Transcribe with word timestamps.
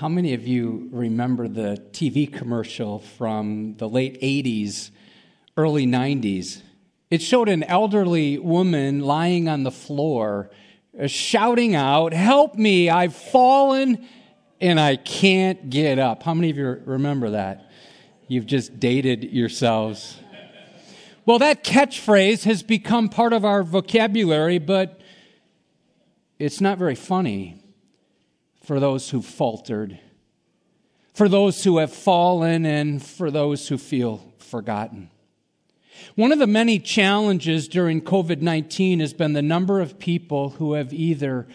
How 0.00 0.08
many 0.08 0.32
of 0.32 0.48
you 0.48 0.88
remember 0.92 1.46
the 1.46 1.76
TV 1.92 2.32
commercial 2.32 3.00
from 3.00 3.74
the 3.76 3.86
late 3.86 4.18
80s, 4.22 4.92
early 5.58 5.86
90s? 5.86 6.62
It 7.10 7.20
showed 7.20 7.50
an 7.50 7.62
elderly 7.64 8.38
woman 8.38 9.00
lying 9.00 9.46
on 9.46 9.62
the 9.62 9.70
floor, 9.70 10.48
uh, 10.98 11.06
shouting 11.06 11.74
out, 11.74 12.14
Help 12.14 12.54
me, 12.54 12.88
I've 12.88 13.14
fallen 13.14 14.08
and 14.58 14.80
I 14.80 14.96
can't 14.96 15.68
get 15.68 15.98
up. 15.98 16.22
How 16.22 16.32
many 16.32 16.48
of 16.48 16.56
you 16.56 16.80
remember 16.86 17.28
that? 17.32 17.70
You've 18.26 18.46
just 18.46 18.80
dated 18.80 19.24
yourselves. 19.24 20.16
Well, 21.26 21.40
that 21.40 21.62
catchphrase 21.62 22.44
has 22.44 22.62
become 22.62 23.10
part 23.10 23.34
of 23.34 23.44
our 23.44 23.62
vocabulary, 23.62 24.56
but 24.56 24.98
it's 26.38 26.62
not 26.62 26.78
very 26.78 26.94
funny 26.94 27.59
for 28.70 28.78
those 28.78 29.10
who 29.10 29.20
faltered, 29.20 29.98
for 31.12 31.28
those 31.28 31.64
who 31.64 31.78
have 31.78 31.92
fallen, 31.92 32.64
and 32.64 33.04
for 33.04 33.28
those 33.28 33.66
who 33.66 33.76
feel 33.76 34.32
forgotten. 34.38 35.10
One 36.14 36.30
of 36.30 36.38
the 36.38 36.46
many 36.46 36.78
challenges 36.78 37.66
during 37.66 38.00
COVID 38.00 38.42
19 38.42 39.00
has 39.00 39.12
been 39.12 39.32
the 39.32 39.42
number 39.42 39.80
of 39.80 39.98
people 39.98 40.50
who 40.50 40.74
have 40.74 40.92
either 40.92 41.48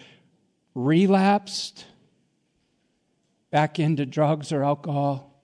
relapsed 0.74 1.86
back 3.50 3.78
into 3.78 4.04
drugs 4.04 4.52
or 4.52 4.62
alcohol 4.62 5.42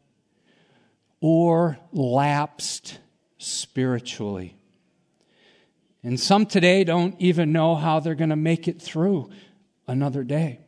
or 1.22 1.78
lapsed 1.91 2.98
spiritually. 3.38 4.58
And 6.04 6.20
some 6.20 6.44
today 6.44 6.84
don't 6.84 7.18
even 7.18 7.50
know 7.50 7.77
how 7.77 7.98
they're 7.98 8.14
going 8.14 8.28
to 8.28 8.36
make 8.36 8.68
it 8.68 8.82
through 8.82 9.30
another 9.86 10.22
day. 10.22 10.61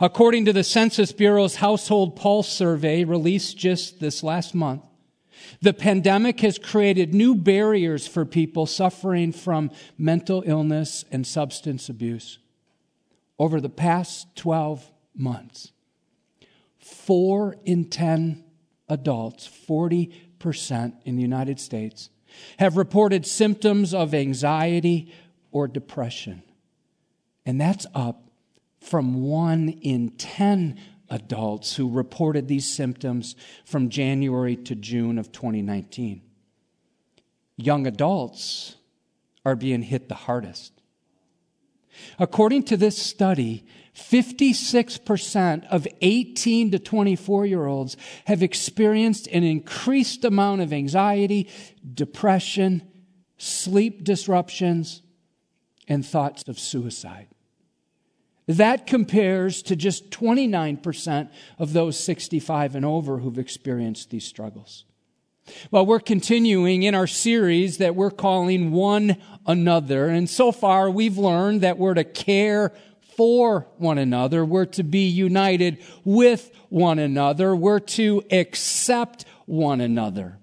According 0.00 0.46
to 0.46 0.52
the 0.52 0.64
Census 0.64 1.12
Bureau's 1.12 1.56
Household 1.56 2.16
Pulse 2.16 2.48
survey 2.48 3.04
released 3.04 3.56
just 3.56 4.00
this 4.00 4.22
last 4.22 4.54
month, 4.54 4.82
the 5.60 5.72
pandemic 5.72 6.40
has 6.40 6.58
created 6.58 7.14
new 7.14 7.34
barriers 7.34 8.06
for 8.06 8.24
people 8.24 8.66
suffering 8.66 9.32
from 9.32 9.70
mental 9.98 10.42
illness 10.46 11.04
and 11.10 11.26
substance 11.26 11.88
abuse. 11.88 12.38
Over 13.38 13.60
the 13.60 13.68
past 13.68 14.34
12 14.36 14.90
months, 15.16 15.72
four 16.78 17.56
in 17.64 17.86
10 17.86 18.44
adults, 18.88 19.48
40% 19.68 20.12
in 21.04 21.16
the 21.16 21.22
United 21.22 21.58
States, 21.58 22.10
have 22.58 22.76
reported 22.76 23.26
symptoms 23.26 23.92
of 23.94 24.14
anxiety 24.14 25.12
or 25.50 25.68
depression. 25.68 26.42
And 27.44 27.60
that's 27.60 27.86
up 27.94 28.31
from 28.82 29.22
one 29.22 29.68
in 29.68 30.10
10 30.10 30.78
adults 31.08 31.76
who 31.76 31.88
reported 31.88 32.48
these 32.48 32.68
symptoms 32.68 33.36
from 33.64 33.90
January 33.90 34.56
to 34.56 34.74
June 34.74 35.18
of 35.18 35.30
2019. 35.30 36.22
Young 37.56 37.86
adults 37.86 38.76
are 39.44 39.56
being 39.56 39.82
hit 39.82 40.08
the 40.08 40.14
hardest. 40.14 40.72
According 42.18 42.64
to 42.64 42.76
this 42.76 42.96
study, 42.96 43.66
56% 43.94 45.66
of 45.68 45.86
18 46.00 46.70
to 46.70 46.78
24 46.78 47.46
year 47.46 47.66
olds 47.66 47.96
have 48.26 48.42
experienced 48.42 49.26
an 49.28 49.44
increased 49.44 50.24
amount 50.24 50.62
of 50.62 50.72
anxiety, 50.72 51.50
depression, 51.94 52.82
sleep 53.36 54.02
disruptions, 54.02 55.02
and 55.86 56.06
thoughts 56.06 56.44
of 56.48 56.58
suicide. 56.58 57.28
That 58.46 58.86
compares 58.86 59.62
to 59.62 59.76
just 59.76 60.10
29% 60.10 61.30
of 61.58 61.72
those 61.72 61.98
65 61.98 62.74
and 62.74 62.84
over 62.84 63.18
who've 63.18 63.38
experienced 63.38 64.10
these 64.10 64.24
struggles. 64.24 64.84
Well, 65.70 65.86
we're 65.86 66.00
continuing 66.00 66.82
in 66.82 66.94
our 66.94 67.06
series 67.06 67.78
that 67.78 67.96
we're 67.96 68.10
calling 68.10 68.70
One 68.70 69.16
Another. 69.46 70.06
And 70.06 70.30
so 70.30 70.52
far, 70.52 70.88
we've 70.88 71.18
learned 71.18 71.62
that 71.62 71.78
we're 71.78 71.94
to 71.94 72.04
care 72.04 72.72
for 73.16 73.66
one 73.76 73.98
another. 73.98 74.44
We're 74.44 74.66
to 74.66 74.82
be 74.82 75.06
united 75.08 75.78
with 76.04 76.50
one 76.68 76.98
another. 76.98 77.54
We're 77.54 77.80
to 77.80 78.22
accept 78.30 79.24
one 79.46 79.80
another. 79.80 80.38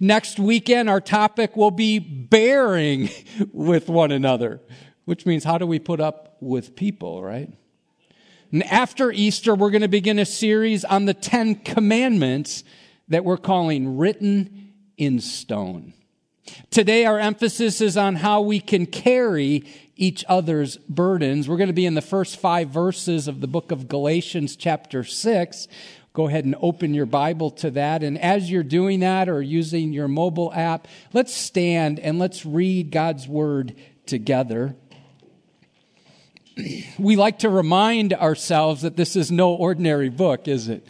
Next 0.00 0.38
weekend, 0.38 0.88
our 0.88 1.00
topic 1.00 1.56
will 1.56 1.70
be 1.70 1.98
bearing 1.98 3.10
with 3.52 3.88
one 3.88 4.12
another, 4.12 4.60
which 5.08 5.24
means 5.24 5.42
how 5.42 5.56
do 5.56 5.66
we 5.66 5.78
put 5.78 6.02
up 6.02 6.36
with 6.38 6.76
people, 6.76 7.22
right? 7.22 7.50
And 8.52 8.62
after 8.64 9.10
Easter, 9.10 9.54
we're 9.54 9.70
going 9.70 9.80
to 9.80 9.88
begin 9.88 10.18
a 10.18 10.26
series 10.26 10.84
on 10.84 11.06
the 11.06 11.14
Ten 11.14 11.54
Commandments 11.54 12.62
that 13.08 13.24
we're 13.24 13.38
calling 13.38 13.96
Written 13.96 14.74
in 14.98 15.20
Stone. 15.20 15.94
Today, 16.68 17.06
our 17.06 17.18
emphasis 17.18 17.80
is 17.80 17.96
on 17.96 18.16
how 18.16 18.42
we 18.42 18.60
can 18.60 18.84
carry 18.84 19.64
each 19.96 20.26
other's 20.28 20.76
burdens. 20.76 21.48
We're 21.48 21.56
going 21.56 21.68
to 21.68 21.72
be 21.72 21.86
in 21.86 21.94
the 21.94 22.02
first 22.02 22.36
five 22.36 22.68
verses 22.68 23.28
of 23.28 23.40
the 23.40 23.48
book 23.48 23.72
of 23.72 23.88
Galatians, 23.88 24.56
chapter 24.56 25.04
6. 25.04 25.68
Go 26.12 26.28
ahead 26.28 26.44
and 26.44 26.54
open 26.60 26.92
your 26.92 27.06
Bible 27.06 27.50
to 27.52 27.70
that. 27.70 28.02
And 28.02 28.18
as 28.18 28.50
you're 28.50 28.62
doing 28.62 29.00
that 29.00 29.30
or 29.30 29.40
using 29.40 29.94
your 29.94 30.08
mobile 30.08 30.52
app, 30.52 30.86
let's 31.14 31.34
stand 31.34 31.98
and 31.98 32.18
let's 32.18 32.44
read 32.44 32.90
God's 32.90 33.26
word 33.26 33.74
together 34.04 34.76
we 36.98 37.16
like 37.16 37.40
to 37.40 37.48
remind 37.48 38.12
ourselves 38.12 38.82
that 38.82 38.96
this 38.96 39.16
is 39.16 39.30
no 39.30 39.52
ordinary 39.54 40.08
book, 40.08 40.48
is 40.48 40.68
it? 40.68 40.86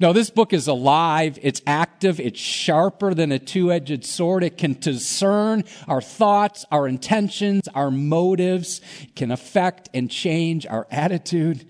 No, 0.00 0.12
this 0.12 0.30
book 0.30 0.52
is 0.52 0.66
alive, 0.66 1.38
it's 1.42 1.62
active, 1.64 2.18
it's 2.18 2.40
sharper 2.40 3.14
than 3.14 3.30
a 3.30 3.38
two 3.38 3.70
edged 3.70 4.04
sword. 4.04 4.42
It 4.42 4.58
can 4.58 4.72
discern 4.72 5.62
our 5.86 6.00
thoughts, 6.00 6.64
our 6.72 6.88
intentions, 6.88 7.68
our 7.68 7.90
motives, 7.90 8.80
it 9.00 9.14
can 9.14 9.30
affect 9.30 9.88
and 9.94 10.10
change 10.10 10.66
our 10.66 10.88
attitude, 10.90 11.68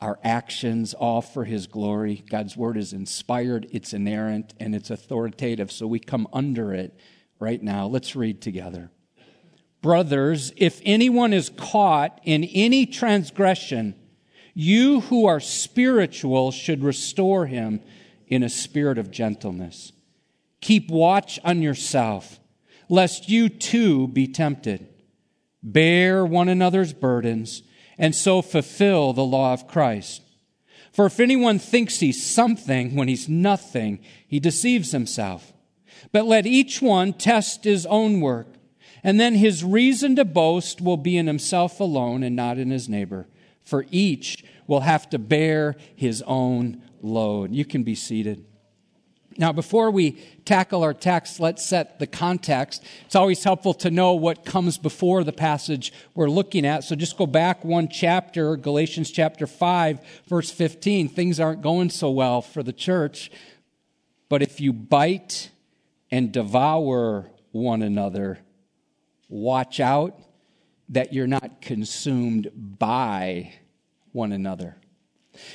our 0.00 0.18
actions, 0.24 0.92
all 0.92 1.22
for 1.22 1.44
His 1.44 1.68
glory. 1.68 2.24
God's 2.28 2.56
word 2.56 2.76
is 2.76 2.92
inspired, 2.92 3.68
it's 3.70 3.92
inerrant, 3.92 4.54
and 4.58 4.74
it's 4.74 4.90
authoritative, 4.90 5.70
so 5.70 5.86
we 5.86 6.00
come 6.00 6.26
under 6.32 6.74
it 6.74 6.98
right 7.38 7.62
now. 7.62 7.86
Let's 7.86 8.16
read 8.16 8.40
together. 8.40 8.90
Brothers, 9.80 10.52
if 10.56 10.80
anyone 10.84 11.32
is 11.32 11.50
caught 11.56 12.20
in 12.24 12.44
any 12.44 12.84
transgression, 12.84 13.94
you 14.54 15.00
who 15.02 15.26
are 15.26 15.38
spiritual 15.38 16.50
should 16.50 16.82
restore 16.82 17.46
him 17.46 17.80
in 18.26 18.42
a 18.42 18.48
spirit 18.48 18.98
of 18.98 19.10
gentleness. 19.10 19.92
Keep 20.60 20.90
watch 20.90 21.38
on 21.44 21.62
yourself, 21.62 22.40
lest 22.88 23.28
you 23.28 23.48
too 23.48 24.08
be 24.08 24.26
tempted. 24.26 24.88
Bear 25.62 26.26
one 26.26 26.48
another's 26.48 26.92
burdens, 26.92 27.62
and 27.96 28.14
so 28.14 28.42
fulfill 28.42 29.12
the 29.12 29.24
law 29.24 29.52
of 29.52 29.68
Christ. 29.68 30.22
For 30.92 31.06
if 31.06 31.20
anyone 31.20 31.60
thinks 31.60 32.00
he's 32.00 32.24
something 32.24 32.96
when 32.96 33.06
he's 33.06 33.28
nothing, 33.28 34.00
he 34.26 34.40
deceives 34.40 34.90
himself. 34.90 35.52
But 36.10 36.26
let 36.26 36.46
each 36.46 36.82
one 36.82 37.12
test 37.12 37.62
his 37.62 37.86
own 37.86 38.20
work 38.20 38.57
and 39.02 39.18
then 39.18 39.34
his 39.34 39.64
reason 39.64 40.16
to 40.16 40.24
boast 40.24 40.80
will 40.80 40.96
be 40.96 41.16
in 41.16 41.26
himself 41.26 41.80
alone 41.80 42.22
and 42.22 42.36
not 42.36 42.58
in 42.58 42.70
his 42.70 42.88
neighbor, 42.88 43.26
for 43.62 43.86
each 43.90 44.44
will 44.66 44.80
have 44.80 45.08
to 45.10 45.18
bear 45.18 45.76
his 45.94 46.22
own 46.26 46.82
load. 47.02 47.52
You 47.52 47.64
can 47.64 47.82
be 47.82 47.94
seated. 47.94 48.44
Now, 49.38 49.52
before 49.52 49.92
we 49.92 50.12
tackle 50.44 50.82
our 50.82 50.92
text, 50.92 51.38
let's 51.38 51.64
set 51.64 52.00
the 52.00 52.08
context. 52.08 52.84
It's 53.06 53.14
always 53.14 53.44
helpful 53.44 53.72
to 53.74 53.90
know 53.90 54.14
what 54.14 54.44
comes 54.44 54.78
before 54.78 55.22
the 55.22 55.32
passage 55.32 55.92
we're 56.16 56.28
looking 56.28 56.66
at. 56.66 56.82
So 56.82 56.96
just 56.96 57.16
go 57.16 57.24
back 57.24 57.64
one 57.64 57.88
chapter, 57.88 58.56
Galatians 58.56 59.12
chapter 59.12 59.46
5, 59.46 60.00
verse 60.26 60.50
15. 60.50 61.08
Things 61.08 61.38
aren't 61.38 61.62
going 61.62 61.90
so 61.90 62.10
well 62.10 62.42
for 62.42 62.64
the 62.64 62.72
church. 62.72 63.30
But 64.28 64.42
if 64.42 64.60
you 64.60 64.72
bite 64.72 65.50
and 66.10 66.32
devour 66.32 67.30
one 67.52 67.82
another, 67.82 68.40
Watch 69.28 69.80
out 69.80 70.18
that 70.90 71.12
you're 71.12 71.26
not 71.26 71.60
consumed 71.60 72.50
by 72.54 73.52
one 74.12 74.32
another. 74.32 74.76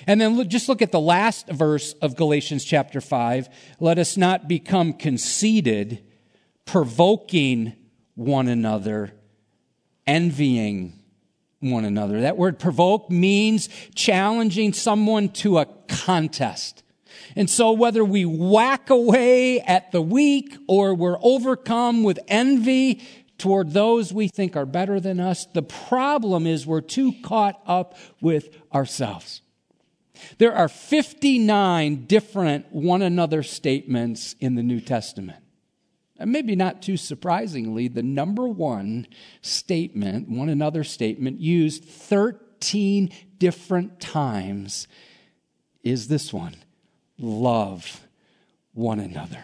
And 0.08 0.22
then 0.22 0.38
look, 0.38 0.48
just 0.48 0.70
look 0.70 0.82
at 0.82 0.92
the 0.92 1.00
last 1.00 1.48
verse 1.50 1.94
of 1.94 2.16
Galatians 2.16 2.64
chapter 2.64 3.02
5. 3.02 3.50
Let 3.80 4.00
us 4.00 4.16
not 4.16 4.48
become 4.48 4.94
conceited, 4.94 6.04
provoking 6.66 7.74
one 8.16 8.48
another, 8.48 9.14
envying 10.08 11.00
one 11.60 11.86
another. 11.86 12.22
That 12.22 12.38
word 12.38 12.60
provoke 12.60 13.10
means 13.10 13.70
challenging 13.96 14.74
someone 14.74 15.30
to 15.30 15.58
a 15.58 15.66
contest. 15.88 16.84
And 17.36 17.50
so 17.50 17.72
whether 17.72 18.04
we 18.04 18.26
whack 18.26 18.90
away 18.90 19.62
at 19.62 19.92
the 19.92 20.02
weak 20.02 20.56
or 20.68 20.94
we're 20.94 21.18
overcome 21.22 22.04
with 22.04 22.20
envy, 22.28 23.02
toward 23.44 23.74
those 23.74 24.14
we 24.14 24.30
think 24.30 24.56
are 24.56 24.66
better 24.66 25.02
than 25.02 25.20
us. 25.20 25.46
The 25.48 25.64
problem 25.64 26.48
is 26.48 26.66
we're 26.66 26.80
too 26.80 27.12
caught 27.26 27.62
up 27.68 27.98
with 28.22 28.58
ourselves. 28.74 29.42
There 30.38 30.56
are 30.56 30.70
59 30.70 32.06
different 32.06 32.72
one 32.72 33.02
another 33.02 33.44
statements 33.44 34.38
in 34.40 34.56
the 34.56 34.64
New 34.64 34.80
Testament. 34.80 35.44
And 36.18 36.32
maybe 36.32 36.56
not 36.56 36.82
too 36.82 36.96
surprisingly, 36.96 37.90
the 37.90 38.02
number 38.02 38.48
one 38.48 39.08
statement, 39.42 40.30
one 40.30 40.48
another 40.48 40.86
statement, 40.86 41.42
used 41.42 41.84
13 41.84 43.12
different 43.40 44.00
times 44.00 44.88
is 45.84 46.08
this 46.08 46.32
one 46.32 46.56
love 47.18 48.08
one 48.72 49.02
another. 49.02 49.44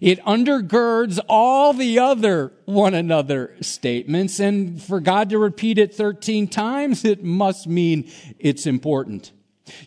It 0.00 0.22
undergirds 0.24 1.18
all 1.28 1.72
the 1.72 1.98
other 1.98 2.52
one 2.64 2.94
another 2.94 3.54
statements, 3.60 4.40
and 4.40 4.82
for 4.82 5.00
God 5.00 5.30
to 5.30 5.38
repeat 5.38 5.78
it 5.78 5.94
13 5.94 6.48
times, 6.48 7.04
it 7.04 7.22
must 7.22 7.66
mean 7.66 8.10
it's 8.38 8.66
important. 8.66 9.32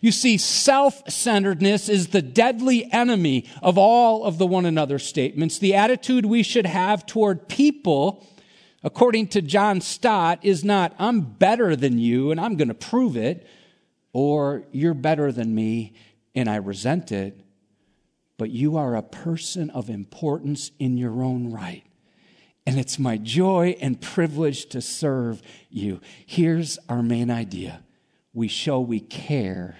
You 0.00 0.12
see, 0.12 0.36
self 0.36 1.02
centeredness 1.10 1.88
is 1.88 2.08
the 2.08 2.22
deadly 2.22 2.90
enemy 2.92 3.48
of 3.62 3.78
all 3.78 4.24
of 4.24 4.38
the 4.38 4.46
one 4.46 4.66
another 4.66 4.98
statements. 4.98 5.58
The 5.58 5.74
attitude 5.74 6.26
we 6.26 6.42
should 6.42 6.66
have 6.66 7.06
toward 7.06 7.48
people, 7.48 8.26
according 8.82 9.28
to 9.28 9.42
John 9.42 9.80
Stott, 9.80 10.40
is 10.42 10.64
not, 10.64 10.94
I'm 10.98 11.22
better 11.22 11.76
than 11.76 11.98
you 11.98 12.30
and 12.30 12.40
I'm 12.40 12.56
going 12.56 12.68
to 12.68 12.74
prove 12.74 13.16
it, 13.16 13.46
or 14.12 14.64
you're 14.70 14.94
better 14.94 15.32
than 15.32 15.54
me 15.54 15.94
and 16.34 16.48
I 16.48 16.56
resent 16.56 17.10
it, 17.10 17.40
but 18.40 18.48
you 18.48 18.78
are 18.78 18.96
a 18.96 19.02
person 19.02 19.68
of 19.68 19.90
importance 19.90 20.70
in 20.78 20.96
your 20.96 21.22
own 21.22 21.52
right. 21.52 21.82
And 22.64 22.80
it's 22.80 22.98
my 22.98 23.18
joy 23.18 23.76
and 23.82 24.00
privilege 24.00 24.64
to 24.70 24.80
serve 24.80 25.42
you. 25.68 26.00
Here's 26.24 26.78
our 26.88 27.02
main 27.02 27.30
idea 27.30 27.82
we 28.32 28.48
show 28.48 28.80
we 28.80 28.98
care 28.98 29.76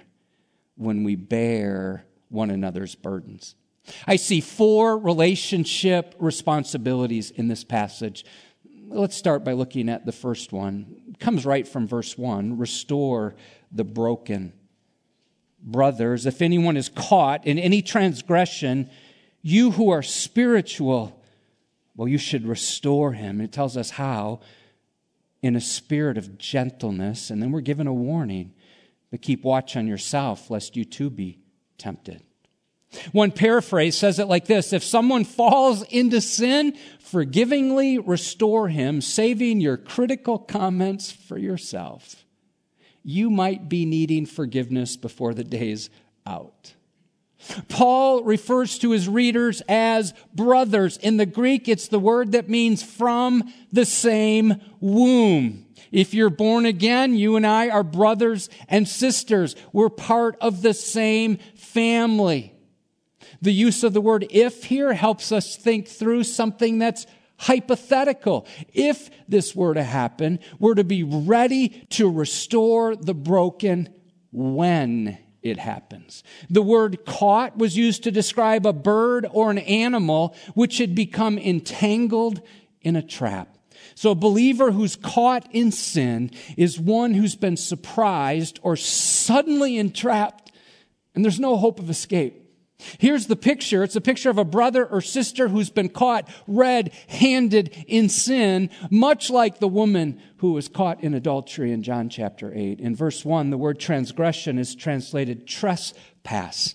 when 0.76 1.04
we 1.04 1.16
bear 1.16 2.04
one 2.28 2.50
another's 2.50 2.94
burdens. 2.94 3.54
I 4.06 4.16
see 4.16 4.42
four 4.42 4.98
relationship 4.98 6.14
responsibilities 6.18 7.30
in 7.30 7.48
this 7.48 7.64
passage. 7.64 8.26
Let's 8.88 9.16
start 9.16 9.42
by 9.42 9.54
looking 9.54 9.88
at 9.88 10.04
the 10.04 10.12
first 10.12 10.52
one. 10.52 11.00
It 11.08 11.18
comes 11.18 11.46
right 11.46 11.66
from 11.66 11.86
verse 11.86 12.18
1 12.18 12.58
restore 12.58 13.36
the 13.72 13.84
broken. 13.84 14.52
Brothers, 15.62 16.26
if 16.26 16.40
anyone 16.42 16.76
is 16.76 16.88
caught 16.88 17.46
in 17.46 17.58
any 17.58 17.82
transgression, 17.82 18.88
you 19.42 19.72
who 19.72 19.90
are 19.90 20.02
spiritual, 20.02 21.20
well, 21.96 22.08
you 22.08 22.18
should 22.18 22.46
restore 22.46 23.12
him. 23.12 23.40
It 23.40 23.52
tells 23.52 23.76
us 23.76 23.90
how 23.90 24.40
in 25.42 25.56
a 25.56 25.60
spirit 25.60 26.18
of 26.18 26.38
gentleness. 26.38 27.30
And 27.30 27.42
then 27.42 27.52
we're 27.52 27.60
given 27.60 27.86
a 27.86 27.94
warning, 27.94 28.52
but 29.10 29.22
keep 29.22 29.44
watch 29.44 29.76
on 29.76 29.86
yourself, 29.86 30.50
lest 30.50 30.76
you 30.76 30.84
too 30.84 31.10
be 31.10 31.38
tempted. 31.78 32.22
One 33.12 33.30
paraphrase 33.30 33.96
says 33.96 34.18
it 34.18 34.26
like 34.26 34.46
this 34.46 34.72
If 34.72 34.82
someone 34.82 35.24
falls 35.24 35.82
into 35.84 36.20
sin, 36.20 36.76
forgivingly 37.00 37.98
restore 37.98 38.68
him, 38.68 39.00
saving 39.00 39.60
your 39.60 39.76
critical 39.76 40.38
comments 40.38 41.10
for 41.10 41.38
yourself. 41.38 42.19
You 43.02 43.30
might 43.30 43.68
be 43.68 43.86
needing 43.86 44.26
forgiveness 44.26 44.96
before 44.96 45.34
the 45.34 45.44
day's 45.44 45.90
out. 46.26 46.74
Paul 47.68 48.22
refers 48.22 48.78
to 48.80 48.90
his 48.90 49.08
readers 49.08 49.62
as 49.68 50.12
brothers. 50.34 50.98
In 50.98 51.16
the 51.16 51.26
Greek, 51.26 51.68
it's 51.68 51.88
the 51.88 51.98
word 51.98 52.32
that 52.32 52.50
means 52.50 52.82
from 52.82 53.52
the 53.72 53.86
same 53.86 54.60
womb. 54.80 55.66
If 55.90 56.14
you're 56.14 56.30
born 56.30 56.66
again, 56.66 57.14
you 57.16 57.36
and 57.36 57.46
I 57.46 57.70
are 57.70 57.82
brothers 57.82 58.48
and 58.68 58.86
sisters. 58.86 59.56
We're 59.72 59.88
part 59.88 60.36
of 60.40 60.62
the 60.62 60.74
same 60.74 61.38
family. 61.56 62.54
The 63.42 63.52
use 63.52 63.84
of 63.84 63.94
the 63.94 64.02
word 64.02 64.26
if 64.30 64.64
here 64.64 64.92
helps 64.92 65.32
us 65.32 65.56
think 65.56 65.88
through 65.88 66.24
something 66.24 66.78
that's 66.78 67.06
hypothetical. 67.40 68.46
If 68.72 69.10
this 69.28 69.54
were 69.54 69.74
to 69.74 69.82
happen, 69.82 70.38
we're 70.58 70.74
to 70.74 70.84
be 70.84 71.02
ready 71.02 71.86
to 71.90 72.10
restore 72.10 72.94
the 72.94 73.14
broken 73.14 73.88
when 74.30 75.18
it 75.42 75.58
happens. 75.58 76.22
The 76.50 76.62
word 76.62 77.04
caught 77.06 77.56
was 77.56 77.76
used 77.76 78.04
to 78.04 78.10
describe 78.10 78.66
a 78.66 78.72
bird 78.72 79.26
or 79.30 79.50
an 79.50 79.58
animal 79.58 80.36
which 80.54 80.78
had 80.78 80.94
become 80.94 81.38
entangled 81.38 82.42
in 82.82 82.94
a 82.94 83.02
trap. 83.02 83.56
So 83.94 84.10
a 84.10 84.14
believer 84.14 84.70
who's 84.70 84.96
caught 84.96 85.48
in 85.52 85.72
sin 85.72 86.30
is 86.56 86.78
one 86.78 87.14
who's 87.14 87.36
been 87.36 87.56
surprised 87.56 88.60
or 88.62 88.76
suddenly 88.76 89.78
entrapped 89.78 90.50
and 91.14 91.24
there's 91.24 91.40
no 91.40 91.56
hope 91.56 91.80
of 91.80 91.90
escape. 91.90 92.39
Here's 92.98 93.26
the 93.26 93.36
picture. 93.36 93.82
It's 93.82 93.96
a 93.96 94.00
picture 94.00 94.30
of 94.30 94.38
a 94.38 94.44
brother 94.44 94.86
or 94.86 95.00
sister 95.00 95.48
who's 95.48 95.70
been 95.70 95.88
caught 95.88 96.28
red 96.46 96.92
handed 97.08 97.84
in 97.86 98.08
sin, 98.08 98.70
much 98.90 99.30
like 99.30 99.58
the 99.58 99.68
woman 99.68 100.20
who 100.38 100.52
was 100.52 100.68
caught 100.68 101.02
in 101.02 101.14
adultery 101.14 101.72
in 101.72 101.82
John 101.82 102.08
chapter 102.08 102.52
8. 102.54 102.80
In 102.80 102.94
verse 102.96 103.24
1, 103.24 103.50
the 103.50 103.58
word 103.58 103.78
transgression 103.78 104.58
is 104.58 104.74
translated 104.74 105.46
trespass, 105.46 106.74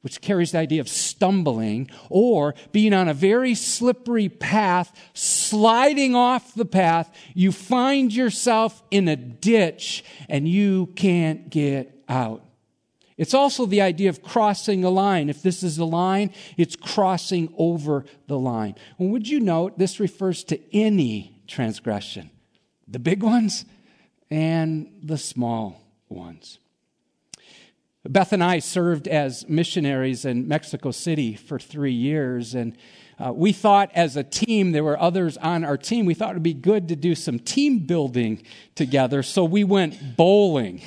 which 0.00 0.20
carries 0.20 0.52
the 0.52 0.58
idea 0.58 0.80
of 0.80 0.88
stumbling 0.88 1.90
or 2.08 2.54
being 2.72 2.92
on 2.92 3.08
a 3.08 3.14
very 3.14 3.54
slippery 3.54 4.28
path, 4.28 4.92
sliding 5.14 6.14
off 6.14 6.54
the 6.54 6.64
path. 6.64 7.14
You 7.34 7.52
find 7.52 8.12
yourself 8.12 8.82
in 8.90 9.08
a 9.08 9.16
ditch 9.16 10.04
and 10.28 10.48
you 10.48 10.86
can't 10.96 11.50
get 11.50 11.92
out. 12.08 12.45
It's 13.16 13.34
also 13.34 13.64
the 13.64 13.80
idea 13.80 14.10
of 14.10 14.22
crossing 14.22 14.84
a 14.84 14.90
line. 14.90 15.30
If 15.30 15.42
this 15.42 15.62
is 15.62 15.78
a 15.78 15.84
line, 15.84 16.32
it's 16.56 16.76
crossing 16.76 17.52
over 17.56 18.04
the 18.26 18.38
line. 18.38 18.74
And 18.98 19.10
would 19.10 19.26
you 19.26 19.40
note 19.40 19.78
this 19.78 19.98
refers 19.98 20.44
to 20.44 20.60
any 20.76 21.40
transgression? 21.46 22.30
the 22.88 22.98
big 22.98 23.22
ones 23.22 23.64
and 24.30 24.90
the 25.02 25.18
small 25.18 25.80
ones. 26.08 26.58
Beth 28.04 28.32
and 28.32 28.42
I 28.42 28.60
served 28.60 29.08
as 29.08 29.48
missionaries 29.48 30.24
in 30.24 30.46
Mexico 30.46 30.92
City 30.92 31.34
for 31.34 31.58
three 31.58 31.92
years, 31.92 32.54
and 32.54 32.76
uh, 33.18 33.32
we 33.32 33.50
thought 33.50 33.90
as 33.94 34.16
a 34.16 34.22
team, 34.22 34.70
there 34.70 34.84
were 34.84 35.00
others 35.00 35.36
on 35.38 35.64
our 35.64 35.76
team, 35.76 36.06
we 36.06 36.14
thought 36.14 36.30
it 36.30 36.34
would 36.34 36.42
be 36.44 36.54
good 36.54 36.86
to 36.88 36.96
do 36.96 37.16
some 37.16 37.40
team 37.40 37.80
building 37.80 38.44
together, 38.76 39.24
so 39.24 39.44
we 39.44 39.64
went 39.64 40.16
bowling. 40.16 40.82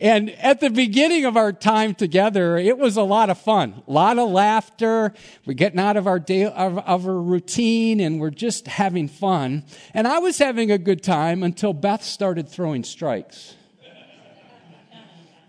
And 0.00 0.30
at 0.30 0.58
the 0.58 0.70
beginning 0.70 1.24
of 1.24 1.36
our 1.36 1.52
time 1.52 1.94
together, 1.94 2.56
it 2.56 2.78
was 2.78 2.96
a 2.96 3.02
lot 3.02 3.30
of 3.30 3.38
fun, 3.38 3.82
a 3.86 3.92
lot 3.92 4.18
of 4.18 4.28
laughter. 4.28 5.14
We're 5.46 5.54
getting 5.54 5.78
out 5.78 5.96
of 5.96 6.08
our 6.08 6.18
day, 6.18 6.44
of, 6.44 6.78
of 6.78 7.06
our 7.06 7.14
routine 7.14 8.00
and 8.00 8.20
we're 8.20 8.30
just 8.30 8.66
having 8.66 9.06
fun. 9.06 9.64
And 9.92 10.08
I 10.08 10.18
was 10.18 10.38
having 10.38 10.72
a 10.72 10.78
good 10.78 11.02
time 11.02 11.44
until 11.44 11.72
Beth 11.72 12.02
started 12.02 12.48
throwing 12.48 12.82
strikes. 12.82 13.54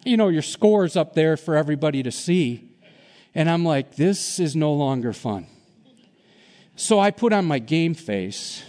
you 0.05 0.15
know, 0.15 0.27
your 0.27 0.43
score's 0.43 0.95
up 0.95 1.15
there 1.15 1.37
for 1.37 1.55
everybody 1.55 2.03
to 2.03 2.11
see. 2.11 2.69
And 3.33 3.49
I'm 3.49 3.65
like, 3.65 3.95
this 3.95 4.39
is 4.39 4.55
no 4.55 4.73
longer 4.73 5.11
fun. 5.11 5.47
So 6.75 6.99
I 6.99 7.09
put 7.09 7.33
on 7.33 7.45
my 7.45 7.57
game 7.57 7.95
face 7.95 8.63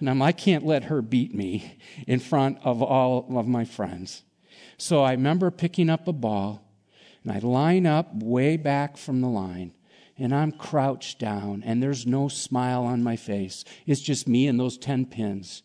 and 0.00 0.10
I'm, 0.10 0.20
I 0.22 0.32
can't 0.32 0.66
let 0.66 0.84
her 0.84 1.02
beat 1.02 1.34
me 1.34 1.76
in 2.06 2.18
front 2.18 2.58
of 2.64 2.82
all 2.82 3.26
of 3.38 3.46
my 3.46 3.64
friends. 3.64 4.22
So 4.78 5.02
I 5.02 5.10
remember 5.10 5.50
picking 5.50 5.90
up 5.90 6.06
a 6.06 6.12
ball, 6.12 6.64
and 7.24 7.32
I 7.32 7.40
line 7.40 7.84
up 7.84 8.14
way 8.14 8.56
back 8.56 8.96
from 8.96 9.20
the 9.20 9.28
line, 9.28 9.74
and 10.16 10.32
I'm 10.32 10.52
crouched 10.52 11.18
down, 11.18 11.64
and 11.66 11.82
there's 11.82 12.06
no 12.06 12.28
smile 12.28 12.84
on 12.84 13.02
my 13.02 13.16
face. 13.16 13.64
It's 13.86 14.00
just 14.00 14.28
me 14.28 14.46
and 14.46 14.58
those 14.58 14.78
10 14.78 15.06
pins. 15.06 15.62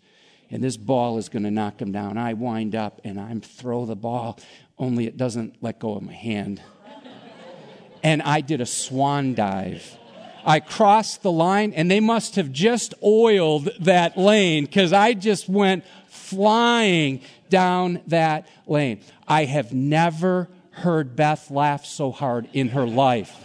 And 0.50 0.63
this 0.63 0.77
ball 0.77 1.17
is 1.17 1.29
going 1.29 1.43
to 1.43 1.51
knock 1.51 1.82
him 1.82 1.91
down. 1.91 2.17
I 2.17 2.34
wind 2.34 2.75
up 2.75 3.01
and 3.03 3.20
I 3.20 3.34
throw 3.39 3.86
the 3.86 3.96
ball, 3.96 4.39
only 4.77 5.08
it 5.08 5.17
doesn't 5.17 5.55
let 5.62 5.79
go 5.79 5.96
of 5.96 6.03
my 6.03 6.13
hand. 6.13 6.62
and 8.03 8.22
I 8.22 8.41
did 8.41 8.62
a 8.62 8.65
swan 8.65 9.36
dive. 9.36 9.98
I 10.46 10.60
crossed 10.60 11.24
the 11.24 11.32
line, 11.32 11.72
and 11.74 11.89
they 11.89 12.00
must 12.00 12.36
have 12.36 12.51
just 12.51 12.93
oiled 13.03 13.70
that 13.79 14.17
lane 14.17 14.65
because 14.65 14.91
I 14.91 15.13
just 15.13 15.48
went 15.48 15.86
flying 16.33 17.21
down 17.49 18.01
that 18.07 18.47
lane. 18.67 19.01
I 19.27 19.45
have 19.45 19.73
never 19.73 20.49
heard 20.71 21.15
Beth 21.15 21.51
laugh 21.51 21.85
so 21.85 22.11
hard 22.11 22.49
in 22.53 22.69
her 22.69 22.87
life. 22.87 23.35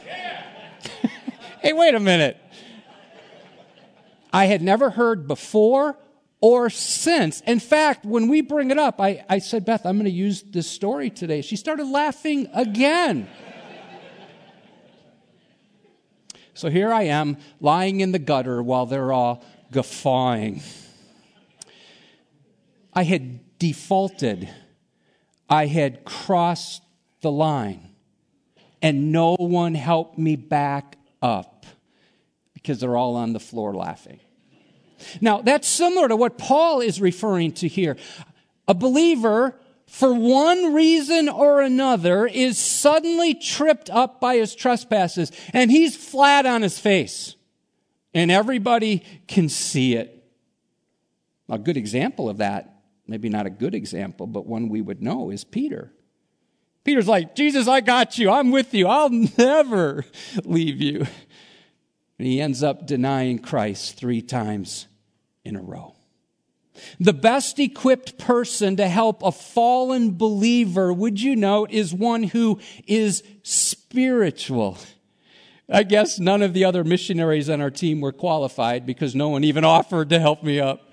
hey, 1.61 1.73
wait 1.73 1.95
a 1.95 2.00
minute. 2.00 2.38
I 4.33 4.47
had 4.47 4.62
never 4.62 4.90
heard 4.90 5.26
before 5.26 5.97
or 6.40 6.71
since. 6.71 7.40
In 7.42 7.61
fact, 7.61 8.04
when 8.04 8.28
we 8.28 8.40
bring 8.40 8.71
it 8.71 8.78
up, 8.78 9.00
I, 9.00 9.25
I 9.28 9.38
said, 9.38 9.64
Beth, 9.64 9.85
I'm 9.85 9.97
going 9.97 10.04
to 10.04 10.11
use 10.11 10.42
this 10.42 10.68
story 10.68 11.11
today. 11.11 11.42
She 11.42 11.57
started 11.57 11.87
laughing 11.87 12.49
again. 12.54 13.28
so 16.54 16.71
here 16.71 16.92
I 16.92 17.04
am 17.04 17.37
lying 17.61 18.00
in 18.00 18.12
the 18.12 18.18
gutter 18.18 18.62
while 18.62 18.87
they're 18.87 19.12
all 19.12 19.45
guffawing. 19.73 20.62
I 22.92 23.04
had 23.04 23.59
defaulted 23.59 24.49
I 25.49 25.66
had 25.66 26.04
crossed 26.04 26.83
the 27.21 27.30
line 27.30 27.88
and 28.83 29.12
no 29.12 29.35
one 29.38 29.75
helped 29.75 30.18
me 30.18 30.37
back 30.37 30.97
up 31.23 31.66
because 32.52 32.80
they're 32.80 32.97
all 32.97 33.16
on 33.16 33.33
the 33.33 33.40
floor 33.40 33.75
laughing. 33.75 34.21
Now, 35.21 35.40
that's 35.40 35.66
similar 35.66 36.09
to 36.09 36.16
what 36.16 36.38
Paul 36.38 36.80
is 36.80 37.00
referring 37.00 37.52
to 37.52 37.68
here. 37.68 37.97
A 38.66 38.75
believer, 38.75 39.59
for 39.87 40.12
one 40.12 40.75
reason 40.75 41.28
or 41.28 41.61
another, 41.61 42.26
is 42.26 42.59
suddenly 42.59 43.35
tripped 43.35 43.88
up 43.90 44.21
by 44.21 44.37
his 44.37 44.54
trespasses 44.54 45.33
and 45.52 45.71
he's 45.71 45.97
flat 45.97 46.47
on 46.47 46.62
his 46.62 46.78
face. 46.78 47.37
And 48.12 48.30
everybody 48.30 49.04
can 49.28 49.49
see 49.49 49.95
it. 49.95 50.14
A 51.49 51.59
good 51.59 51.76
example 51.76 52.28
of 52.28 52.38
that, 52.38 52.78
maybe 53.09 53.29
not 53.29 53.47
a 53.47 53.50
good 53.50 53.75
example, 53.75 54.27
but 54.27 54.47
one 54.47 54.69
we 54.69 54.81
would 54.81 55.03
know, 55.03 55.31
is 55.31 55.43
Peter. 55.43 55.93
Peter's 56.85 57.09
like, 57.09 57.35
Jesus, 57.35 57.67
I 57.67 57.81
got 57.81 58.19
you. 58.19 58.31
I'm 58.31 58.50
with 58.50 58.73
you. 58.73 58.87
I'll 58.87 59.11
never 59.38 60.05
leave 60.45 60.81
you. 60.81 61.07
And 62.19 62.27
he 62.27 62.41
ends 62.41 62.62
up 62.62 62.87
denying 62.87 63.38
Christ 63.38 63.97
three 63.97 64.23
times 64.23 64.87
in 65.45 65.57
a 65.57 65.62
row. 65.62 65.95
The 67.00 67.12
best 67.12 67.59
equipped 67.59 68.19
person 68.19 68.77
to 68.77 68.88
help 68.88 69.23
a 69.23 69.33
fallen 69.33 70.17
believer, 70.17 70.93
would 70.93 71.21
you 71.21 71.35
note, 71.35 71.71
is 71.71 71.93
one 71.93 72.23
who 72.23 72.61
is 72.87 73.23
spiritual. 73.43 74.79
I 75.71 75.83
guess 75.83 76.19
none 76.19 76.43
of 76.43 76.55
the 76.55 76.65
other 76.65 76.85
missionaries 76.85 77.50
on 77.50 77.61
our 77.61 77.71
team 77.71 78.00
were 78.00 78.12
qualified 78.12 78.87
because 78.87 79.15
no 79.15 79.29
one 79.29 79.45
even 79.45 79.65
offered 79.65 80.09
to 80.11 80.21
help 80.21 80.43
me 80.43 80.61
up. 80.61 80.93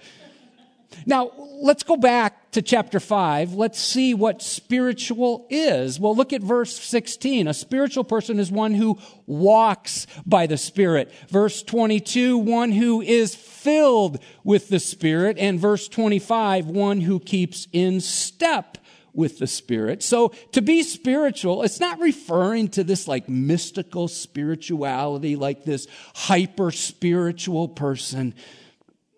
Now, 1.05 1.31
let's 1.61 1.83
go 1.83 1.97
back 1.97 2.51
to 2.51 2.61
chapter 2.61 2.99
5. 2.99 3.53
Let's 3.53 3.79
see 3.79 4.13
what 4.13 4.41
spiritual 4.41 5.45
is. 5.49 5.99
Well, 5.99 6.15
look 6.15 6.33
at 6.33 6.41
verse 6.41 6.77
16. 6.77 7.47
A 7.47 7.53
spiritual 7.53 8.03
person 8.03 8.39
is 8.39 8.51
one 8.51 8.73
who 8.73 8.97
walks 9.25 10.07
by 10.25 10.47
the 10.47 10.57
Spirit. 10.57 11.11
Verse 11.29 11.63
22, 11.63 12.37
one 12.37 12.71
who 12.71 13.01
is 13.01 13.35
filled 13.35 14.19
with 14.43 14.69
the 14.69 14.79
Spirit. 14.79 15.37
And 15.37 15.59
verse 15.59 15.87
25, 15.87 16.67
one 16.67 17.01
who 17.01 17.19
keeps 17.19 17.67
in 17.71 17.99
step 18.01 18.77
with 19.13 19.39
the 19.39 19.47
Spirit. 19.47 20.03
So 20.03 20.29
to 20.51 20.61
be 20.61 20.83
spiritual, 20.83 21.63
it's 21.63 21.79
not 21.79 21.99
referring 21.99 22.67
to 22.69 22.83
this 22.83 23.07
like 23.07 23.29
mystical 23.29 24.07
spirituality, 24.07 25.35
like 25.35 25.63
this 25.63 25.87
hyper 26.13 26.71
spiritual 26.71 27.69
person. 27.69 28.35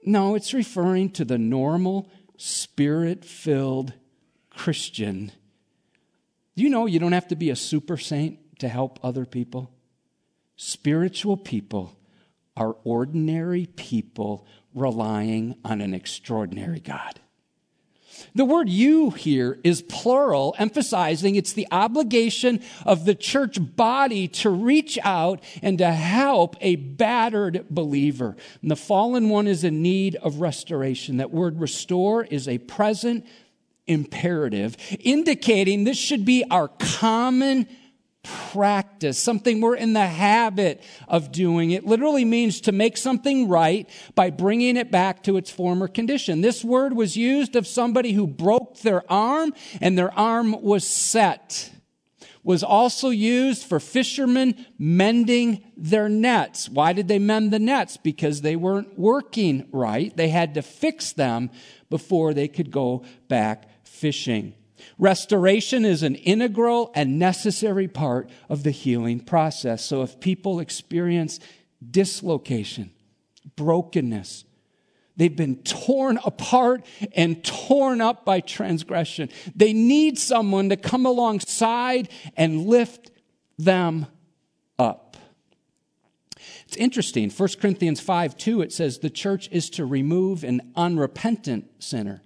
No, 0.05 0.35
it's 0.35 0.53
referring 0.53 1.11
to 1.11 1.25
the 1.25 1.37
normal, 1.37 2.09
spirit 2.37 3.25
filled 3.25 3.93
Christian. 4.49 5.31
You 6.55 6.69
know 6.69 6.85
you 6.85 6.99
don't 6.99 7.11
have 7.11 7.27
to 7.29 7.35
be 7.35 7.49
a 7.49 7.55
super 7.55 7.97
saint 7.97 8.59
to 8.59 8.67
help 8.67 8.99
other 9.03 9.25
people? 9.25 9.71
Spiritual 10.55 11.37
people 11.37 11.97
are 12.55 12.75
ordinary 12.83 13.67
people 13.67 14.47
relying 14.73 15.55
on 15.63 15.81
an 15.81 15.93
extraordinary 15.93 16.79
God. 16.79 17.19
The 18.35 18.45
word 18.45 18.69
you 18.69 19.11
here 19.11 19.59
is 19.63 19.81
plural, 19.81 20.55
emphasizing 20.57 21.35
it's 21.35 21.53
the 21.53 21.67
obligation 21.71 22.61
of 22.85 23.05
the 23.05 23.15
church 23.15 23.57
body 23.75 24.27
to 24.29 24.49
reach 24.49 24.97
out 25.03 25.41
and 25.61 25.77
to 25.77 25.91
help 25.91 26.55
a 26.61 26.75
battered 26.75 27.65
believer. 27.69 28.35
And 28.61 28.71
the 28.71 28.75
fallen 28.75 29.29
one 29.29 29.47
is 29.47 29.63
in 29.63 29.81
need 29.81 30.15
of 30.15 30.41
restoration. 30.41 31.17
That 31.17 31.31
word 31.31 31.59
restore 31.59 32.23
is 32.23 32.47
a 32.47 32.57
present 32.57 33.25
imperative, 33.87 34.75
indicating 34.99 35.83
this 35.83 35.97
should 35.97 36.25
be 36.25 36.43
our 36.51 36.67
common 36.67 37.67
practice, 38.51 39.17
something 39.17 39.61
we're 39.61 39.75
in 39.75 39.93
the 39.93 40.07
habit 40.07 40.83
of 41.07 41.31
doing. 41.31 41.71
It 41.71 41.85
literally 41.85 42.25
means 42.25 42.61
to 42.61 42.71
make 42.71 42.97
something 42.97 43.47
right 43.47 43.89
by 44.15 44.29
bringing 44.29 44.77
it 44.77 44.91
back 44.91 45.23
to 45.23 45.37
its 45.37 45.49
former 45.49 45.87
condition. 45.87 46.41
This 46.41 46.63
word 46.63 46.93
was 46.93 47.15
used 47.15 47.55
of 47.55 47.67
somebody 47.67 48.13
who 48.13 48.27
broke 48.27 48.79
their 48.79 49.09
arm 49.11 49.53
and 49.81 49.97
their 49.97 50.13
arm 50.13 50.61
was 50.61 50.85
set. 50.85 51.71
Was 52.43 52.63
also 52.63 53.09
used 53.09 53.63
for 53.63 53.77
fishermen 53.79 54.65
mending 54.79 55.63
their 55.75 56.07
nets. 56.07 56.69
Why 56.69 56.93
did 56.93 57.09
they 57.09 57.19
mend 57.19 57.51
the 57.51 57.59
nets? 57.59 57.97
Because 57.97 58.41
they 58.41 58.55
weren't 58.55 58.97
working 58.97 59.67
right. 59.73 60.15
They 60.15 60.29
had 60.29 60.53
to 60.53 60.61
fix 60.61 61.11
them 61.11 61.49
before 61.89 62.33
they 62.33 62.47
could 62.47 62.71
go 62.71 63.03
back 63.27 63.85
fishing. 63.85 64.53
Restoration 64.97 65.85
is 65.85 66.03
an 66.03 66.15
integral 66.15 66.91
and 66.95 67.19
necessary 67.19 67.87
part 67.87 68.29
of 68.49 68.63
the 68.63 68.71
healing 68.71 69.19
process. 69.19 69.83
So 69.83 70.01
if 70.01 70.19
people 70.19 70.59
experience 70.59 71.39
dislocation, 71.89 72.91
brokenness, 73.55 74.45
they've 75.15 75.35
been 75.35 75.57
torn 75.57 76.19
apart 76.23 76.85
and 77.13 77.43
torn 77.43 78.01
up 78.01 78.25
by 78.25 78.39
transgression, 78.39 79.29
they 79.55 79.73
need 79.73 80.17
someone 80.17 80.69
to 80.69 80.77
come 80.77 81.05
alongside 81.05 82.09
and 82.35 82.65
lift 82.65 83.11
them 83.57 84.07
up. 84.77 85.17
It's 86.67 86.77
interesting. 86.77 87.29
1 87.29 87.49
Corinthians 87.61 87.99
5 87.99 88.37
2, 88.37 88.61
it 88.61 88.73
says 88.73 88.99
the 88.99 89.09
church 89.09 89.47
is 89.51 89.69
to 89.71 89.85
remove 89.85 90.43
an 90.43 90.73
unrepentant 90.75 91.65
sinner. 91.79 92.21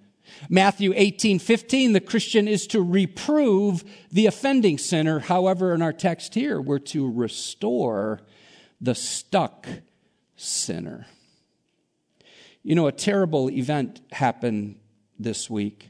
Matthew 0.48 0.92
18, 0.94 1.38
15, 1.38 1.92
the 1.92 2.00
Christian 2.00 2.48
is 2.48 2.66
to 2.68 2.82
reprove 2.82 3.84
the 4.10 4.26
offending 4.26 4.78
sinner. 4.78 5.20
However, 5.20 5.74
in 5.74 5.82
our 5.82 5.92
text 5.92 6.34
here, 6.34 6.60
we're 6.60 6.78
to 6.78 7.10
restore 7.10 8.20
the 8.80 8.94
stuck 8.94 9.66
sinner. 10.36 11.06
You 12.62 12.74
know, 12.74 12.86
a 12.86 12.92
terrible 12.92 13.50
event 13.50 14.00
happened 14.12 14.78
this 15.18 15.48
week. 15.48 15.88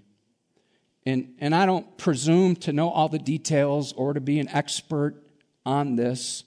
And, 1.04 1.34
and 1.38 1.54
I 1.54 1.66
don't 1.66 1.98
presume 1.98 2.54
to 2.56 2.72
know 2.72 2.88
all 2.88 3.08
the 3.08 3.18
details 3.18 3.92
or 3.92 4.12
to 4.12 4.20
be 4.20 4.38
an 4.38 4.48
expert 4.48 5.22
on 5.66 5.96
this. 5.96 6.44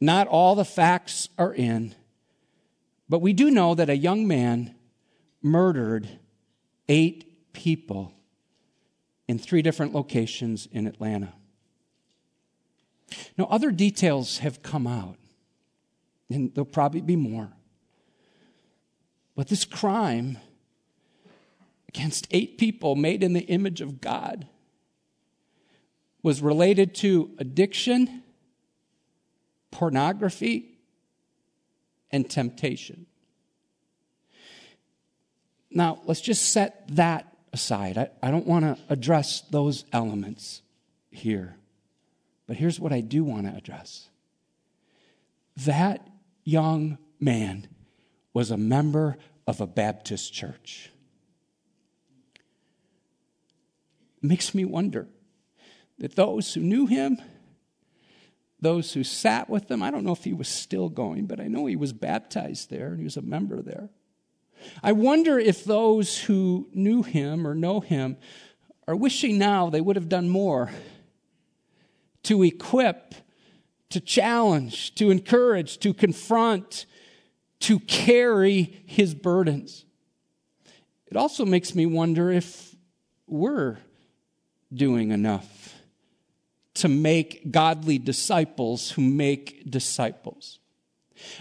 Not 0.00 0.26
all 0.26 0.54
the 0.54 0.64
facts 0.64 1.28
are 1.38 1.54
in. 1.54 1.94
But 3.08 3.20
we 3.20 3.32
do 3.32 3.50
know 3.50 3.74
that 3.74 3.88
a 3.88 3.96
young 3.96 4.26
man 4.26 4.74
murdered 5.42 6.08
eight 6.88 7.52
people 7.52 8.12
in 9.28 9.38
three 9.38 9.62
different 9.62 9.94
locations 9.94 10.66
in 10.70 10.86
Atlanta. 10.86 11.32
Now, 13.36 13.44
other 13.46 13.70
details 13.70 14.38
have 14.38 14.62
come 14.62 14.86
out, 14.86 15.16
and 16.30 16.54
there'll 16.54 16.64
probably 16.64 17.00
be 17.00 17.16
more. 17.16 17.52
But 19.34 19.48
this 19.48 19.64
crime 19.64 20.38
against 21.88 22.26
eight 22.30 22.58
people 22.58 22.96
made 22.96 23.22
in 23.22 23.32
the 23.32 23.40
image 23.40 23.80
of 23.80 24.00
God 24.00 24.46
was 26.22 26.42
related 26.42 26.94
to 26.96 27.30
addiction, 27.38 28.22
pornography, 29.70 30.78
and 32.10 32.28
temptation. 32.28 33.06
Now, 35.76 36.00
let's 36.06 36.22
just 36.22 36.54
set 36.54 36.88
that 36.96 37.36
aside. 37.52 37.98
I, 37.98 38.08
I 38.22 38.30
don't 38.30 38.46
want 38.46 38.64
to 38.64 38.78
address 38.88 39.42
those 39.42 39.84
elements 39.92 40.62
here. 41.10 41.58
But 42.46 42.56
here's 42.56 42.80
what 42.80 42.94
I 42.94 43.02
do 43.02 43.24
want 43.24 43.46
to 43.46 43.54
address 43.54 44.08
that 45.58 46.06
young 46.44 46.96
man 47.20 47.68
was 48.32 48.50
a 48.50 48.56
member 48.56 49.18
of 49.46 49.60
a 49.60 49.66
Baptist 49.66 50.32
church. 50.32 50.90
Makes 54.22 54.54
me 54.54 54.64
wonder 54.64 55.08
that 55.98 56.16
those 56.16 56.54
who 56.54 56.62
knew 56.62 56.86
him, 56.86 57.20
those 58.62 58.94
who 58.94 59.04
sat 59.04 59.50
with 59.50 59.70
him, 59.70 59.82
I 59.82 59.90
don't 59.90 60.04
know 60.04 60.12
if 60.12 60.24
he 60.24 60.32
was 60.32 60.48
still 60.48 60.88
going, 60.88 61.26
but 61.26 61.38
I 61.38 61.48
know 61.48 61.66
he 61.66 61.76
was 61.76 61.92
baptized 61.92 62.70
there 62.70 62.88
and 62.88 62.98
he 62.98 63.04
was 63.04 63.18
a 63.18 63.22
member 63.22 63.60
there. 63.60 63.90
I 64.82 64.92
wonder 64.92 65.38
if 65.38 65.64
those 65.64 66.18
who 66.18 66.68
knew 66.72 67.02
him 67.02 67.46
or 67.46 67.54
know 67.54 67.80
him 67.80 68.16
are 68.88 68.96
wishing 68.96 69.38
now 69.38 69.70
they 69.70 69.80
would 69.80 69.96
have 69.96 70.08
done 70.08 70.28
more 70.28 70.70
to 72.24 72.42
equip, 72.42 73.14
to 73.90 74.00
challenge, 74.00 74.94
to 74.96 75.10
encourage, 75.10 75.78
to 75.78 75.94
confront, 75.94 76.86
to 77.60 77.78
carry 77.80 78.82
his 78.86 79.14
burdens. 79.14 79.84
It 81.06 81.16
also 81.16 81.44
makes 81.44 81.74
me 81.74 81.86
wonder 81.86 82.30
if 82.30 82.74
we're 83.26 83.78
doing 84.72 85.10
enough 85.10 85.74
to 86.74 86.88
make 86.88 87.50
godly 87.50 87.98
disciples 87.98 88.90
who 88.90 89.02
make 89.02 89.70
disciples. 89.70 90.58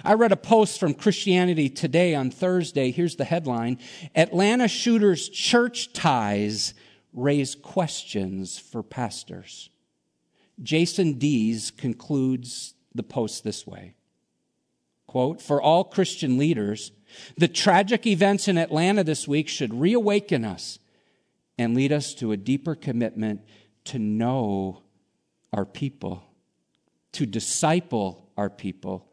I 0.03 0.13
read 0.13 0.31
a 0.31 0.37
post 0.37 0.79
from 0.79 0.93
Christianity 0.93 1.69
Today 1.69 2.15
on 2.15 2.31
Thursday. 2.31 2.91
Here's 2.91 3.15
the 3.15 3.25
headline 3.25 3.79
Atlanta 4.15 4.67
shooters' 4.67 5.29
church 5.29 5.93
ties 5.93 6.73
raise 7.13 7.55
questions 7.55 8.59
for 8.59 8.83
pastors. 8.83 9.69
Jason 10.61 11.13
Dees 11.13 11.71
concludes 11.71 12.73
the 12.93 13.03
post 13.03 13.43
this 13.43 13.65
way 13.67 13.95
quote, 15.07 15.41
For 15.41 15.61
all 15.61 15.83
Christian 15.83 16.37
leaders, 16.37 16.91
the 17.37 17.47
tragic 17.47 18.05
events 18.05 18.47
in 18.47 18.57
Atlanta 18.57 19.03
this 19.03 19.27
week 19.27 19.47
should 19.47 19.73
reawaken 19.73 20.43
us 20.43 20.79
and 21.57 21.73
lead 21.73 21.91
us 21.91 22.13
to 22.15 22.31
a 22.31 22.37
deeper 22.37 22.75
commitment 22.75 23.41
to 23.85 23.99
know 23.99 24.81
our 25.53 25.65
people, 25.65 26.23
to 27.13 27.25
disciple 27.25 28.29
our 28.35 28.49
people, 28.49 29.07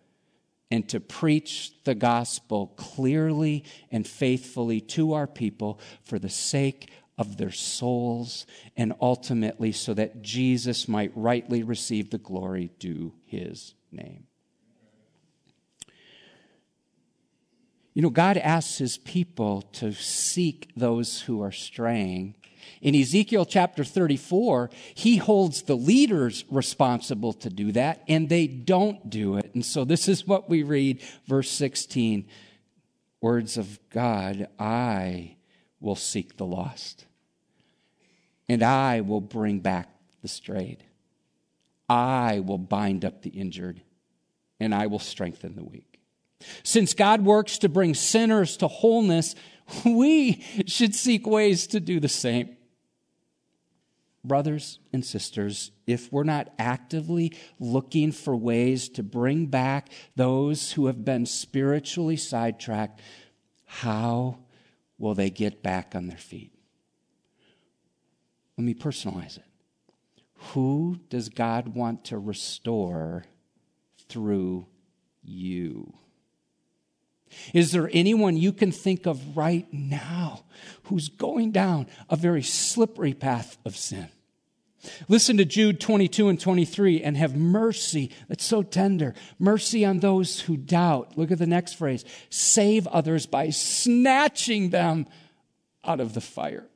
and 0.73 0.89
to 0.89 0.99
preach 0.99 1.71
the 1.85 1.95
gospel 1.95 2.69
clearly 2.79 3.63
and 3.91 4.09
faithfully 4.09 4.81
to 4.81 5.13
our 5.13 5.27
people 5.27 5.79
for 6.03 6.19
the 6.19 6.31
sake 6.31 6.91
of 7.19 7.37
their 7.37 7.51
souls 7.51 8.47
and 8.75 8.95
ultimately 8.99 9.71
so 9.71 9.93
that 9.93 10.23
Jesus 10.23 10.89
might 10.89 11.13
rightly 11.15 11.63
receive 11.63 12.09
the 12.09 12.17
glory 12.17 12.71
due 12.79 13.13
his 13.27 13.75
name. 13.93 14.25
You 17.93 18.01
know, 18.01 18.09
God 18.09 18.39
asks 18.39 18.79
his 18.79 18.97
people 18.97 19.61
to 19.73 19.93
seek 19.93 20.71
those 20.75 21.21
who 21.21 21.43
are 21.43 21.53
straying 21.53 22.35
in 22.81 22.95
Ezekiel 22.95 23.47
chapter 23.47 23.85
34, 23.85 24.71
he 24.95 25.17
holds 25.17 25.63
the 25.63 25.77
leaders 25.77 26.45
responsible 26.51 27.33
to 27.35 27.51
do 27.51 27.73
that, 27.73 28.03
and 28.09 28.29
they 28.29 28.47
don't 28.47 29.09
do 29.09 29.37
it. 29.37 29.51
And 29.55 29.65
so 29.65 29.85
this 29.85 30.09
is 30.09 30.27
what 30.27 30.49
we 30.49 30.63
read, 30.63 31.01
verse 31.27 31.51
16 31.51 32.27
Words 33.21 33.57
of 33.57 33.79
God, 33.91 34.49
I 34.59 35.37
will 35.79 35.95
seek 35.95 36.37
the 36.37 36.45
lost, 36.45 37.07
and 38.49 38.65
I 38.65 39.01
will 39.01 39.21
bring 39.21 39.61
back 39.61 39.89
the 40.23 40.29
strayed. 40.29 40.83
I 41.89 42.41
will 42.41 42.59
bind 42.59 43.05
up 43.05 43.23
the 43.23 43.31
injured, 43.31 43.81
and 44.59 44.75
I 44.75 44.89
will 44.89 44.99
strengthen 44.99 45.55
the 45.55 45.63
weak. 45.63 46.01
Since 46.63 46.95
God 46.95 47.25
works 47.25 47.59
to 47.59 47.69
bring 47.69 47.95
sinners 47.95 48.57
to 48.59 48.69
wholeness, 48.69 49.35
we 49.85 50.45
should 50.67 50.95
seek 50.95 51.27
ways 51.27 51.67
to 51.69 51.81
do 51.81 52.01
the 52.01 52.09
same. 52.09 52.57
Brothers 54.25 54.79
and 54.93 55.05
sisters, 55.05 55.73
if 55.87 56.13
we're 56.13 56.23
not 56.23 56.53
actively 56.59 57.33
looking 57.59 58.13
for 58.13 58.37
ways 58.37 58.89
to 58.91 59.03
bring 59.03 59.47
back 59.47 59.89
those 60.15 60.73
who 60.73 60.87
have 60.87 61.05
been 61.05 61.27
spiritually 61.27 62.17
sidetracked, 62.17 63.01
how 63.65 64.39
will 64.99 65.15
they 65.15 65.31
get 65.31 65.63
back 65.63 65.95
on 65.97 66.07
their 66.07 66.19
feet? 66.19 66.53
Let 68.57 68.65
me 68.65 68.75
personalize 68.75 69.39
it. 69.39 69.45
Who 70.53 71.01
does 71.09 71.29
God 71.29 71.75
want 71.75 72.05
to 72.07 72.19
restore 72.19 73.25
through 74.09 74.67
you? 75.23 75.93
Is 77.53 77.73
there 77.73 77.91
anyone 77.93 78.37
you 78.37 78.53
can 78.53 78.73
think 78.73 79.07
of 79.07 79.37
right 79.37 79.67
now 79.73 80.45
who's 80.85 81.09
going 81.09 81.53
down 81.53 81.87
a 82.09 82.17
very 82.17 82.43
slippery 82.43 83.15
path 83.15 83.59
of 83.65 83.77
sin? 83.77 84.09
Listen 85.09 85.37
to 85.37 85.45
Jude 85.45 85.81
22 85.81 86.29
and 86.29 86.41
23 86.41 87.03
and 87.03 87.17
have 87.17 87.37
mercy. 87.37 88.11
That's 88.29 88.45
so 88.45 88.63
tender. 88.63 89.15
Mercy 89.39 89.85
on 89.85 90.01
those 90.01 90.41
who 90.41 90.57
doubt. 90.57 91.17
Look 91.17 91.31
at 91.31 91.39
the 91.39 91.47
next 91.47 91.75
phrase. 91.75 92.05
Save 92.31 92.87
others 92.89 93.27
by 93.27 93.51
snatching 93.51 94.71
them 94.71 95.07
out 95.85 96.01
of 96.01 96.15
the 96.15 96.21
fire. 96.21 96.67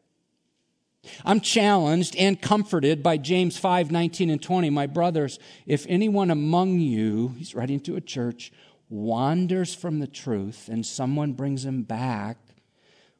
I'm 1.25 1.41
challenged 1.41 2.17
and 2.17 2.41
comforted 2.41 3.03
by 3.03 3.17
James 3.17 3.57
5, 3.59 3.91
19 3.91 4.31
and 4.31 4.43
20. 4.43 4.71
My 4.71 4.87
brothers, 4.87 5.39
if 5.65 5.87
anyone 5.89 6.31
among 6.31 6.81
you, 6.81 7.35
he's 7.39 7.55
writing 7.55 7.81
to 7.81 7.97
a 7.97 8.01
church, 8.01 8.53
wanders 8.89 9.75
from 9.75 9.99
the 9.99 10.07
truth 10.07 10.69
and 10.69 10.85
someone 10.85 11.33
brings 11.33 11.65
him 11.65 11.83
back, 11.83 12.39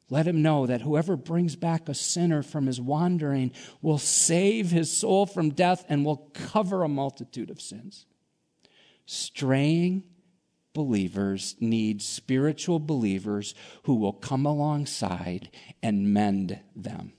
let 0.09 0.27
him 0.27 0.43
know 0.43 0.67
that 0.67 0.83
whoever 0.83 1.17
brings 1.17 1.57
back 1.57 1.89
a 1.89 1.95
sinner 1.95 2.43
from 2.43 2.67
his 2.67 2.81
wandering 2.81 3.53
will 3.83 3.99
save 3.99 4.71
his 4.71 4.97
soul 4.97 5.27
from 5.27 5.51
death 5.51 5.85
and 5.89 6.05
will 6.05 6.31
cover 6.33 6.85
a 6.85 6.89
multitude 6.89 7.51
of 7.51 7.61
sins. 7.61 8.07
Straying 9.05 10.05
believers 10.73 11.57
need 11.59 12.03
spiritual 12.03 12.79
believers 12.79 13.55
who 13.85 13.95
will 13.95 14.13
come 14.13 14.45
alongside 14.45 15.51
and 15.83 16.13
mend 16.13 16.61
them. 16.77 17.13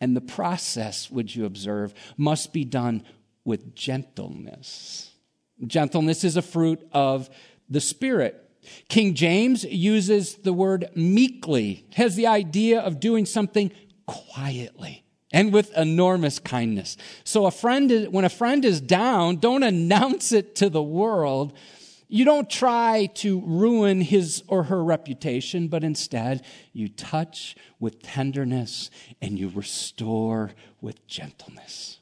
And 0.00 0.16
the 0.16 0.20
process, 0.20 1.10
would 1.10 1.34
you 1.34 1.44
observe, 1.46 1.94
must 2.16 2.52
be 2.52 2.64
done 2.64 3.04
with 3.44 3.74
gentleness. 3.74 5.12
Gentleness 5.66 6.24
is 6.24 6.36
a 6.36 6.42
fruit 6.42 6.86
of 6.92 7.30
the 7.68 7.80
Spirit. 7.80 8.40
King 8.88 9.14
James 9.14 9.64
uses 9.64 10.36
the 10.36 10.52
word 10.52 10.88
meekly, 10.94 11.86
has 11.94 12.16
the 12.16 12.26
idea 12.26 12.80
of 12.80 13.00
doing 13.00 13.26
something 13.26 13.70
quietly 14.06 15.04
and 15.32 15.52
with 15.52 15.76
enormous 15.76 16.38
kindness. 16.38 16.96
So 17.24 17.46
a 17.46 17.50
friend 17.50 17.90
is, 17.90 18.08
when 18.08 18.24
a 18.24 18.30
friend 18.30 18.64
is 18.64 18.80
down, 18.80 19.36
don't 19.36 19.62
announce 19.62 20.32
it 20.32 20.54
to 20.56 20.70
the 20.70 20.82
world. 20.82 21.52
You 22.08 22.24
don't 22.24 22.48
try 22.48 23.06
to 23.16 23.40
ruin 23.40 24.00
his 24.00 24.44
or 24.46 24.64
her 24.64 24.82
reputation, 24.84 25.68
but 25.68 25.82
instead 25.82 26.44
you 26.72 26.88
touch 26.88 27.56
with 27.80 28.02
tenderness 28.02 28.90
and 29.20 29.38
you 29.38 29.48
restore 29.48 30.52
with 30.80 31.06
gentleness. 31.06 31.98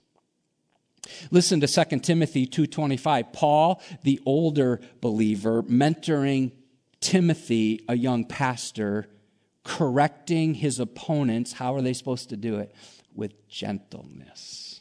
Listen 1.31 1.61
to 1.61 1.67
2 1.67 2.03
Timothy 2.03 2.47
2:25. 2.47 3.33
Paul, 3.33 3.81
the 4.03 4.21
older 4.27 4.81
believer, 5.01 5.63
mentoring 5.65 6.53
Timothy, 7.01 7.81
a 7.89 7.97
young 7.97 8.25
pastor, 8.25 9.09
correcting 9.65 10.55
his 10.55 10.79
opponents. 10.79 11.53
How 11.53 11.75
are 11.75 11.83
they 11.83 11.93
supposed 11.93 12.29
to 12.31 12.37
do 12.37 12.57
it? 12.57 12.75
With 13.15 13.49
gentleness. 13.49 14.81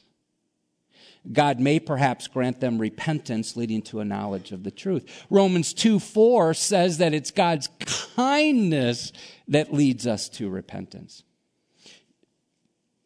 God 1.32 1.60
may 1.60 1.80
perhaps 1.80 2.28
grant 2.28 2.60
them 2.62 2.80
repentance 2.80 3.56
leading 3.56 3.84
to 3.84 4.00
a 4.00 4.06
knowledge 4.06 4.52
of 4.52 4.64
the 4.64 4.72
truth. 4.72 5.26
Romans 5.30 5.74
2 5.74 6.00
4 6.00 6.54
says 6.54 6.98
that 6.98 7.14
it's 7.14 7.32
God's 7.32 7.70
kindness 8.16 9.14
that 9.48 9.74
leads 9.74 10.08
us 10.08 10.30
to 10.30 10.50
repentance. 10.50 11.24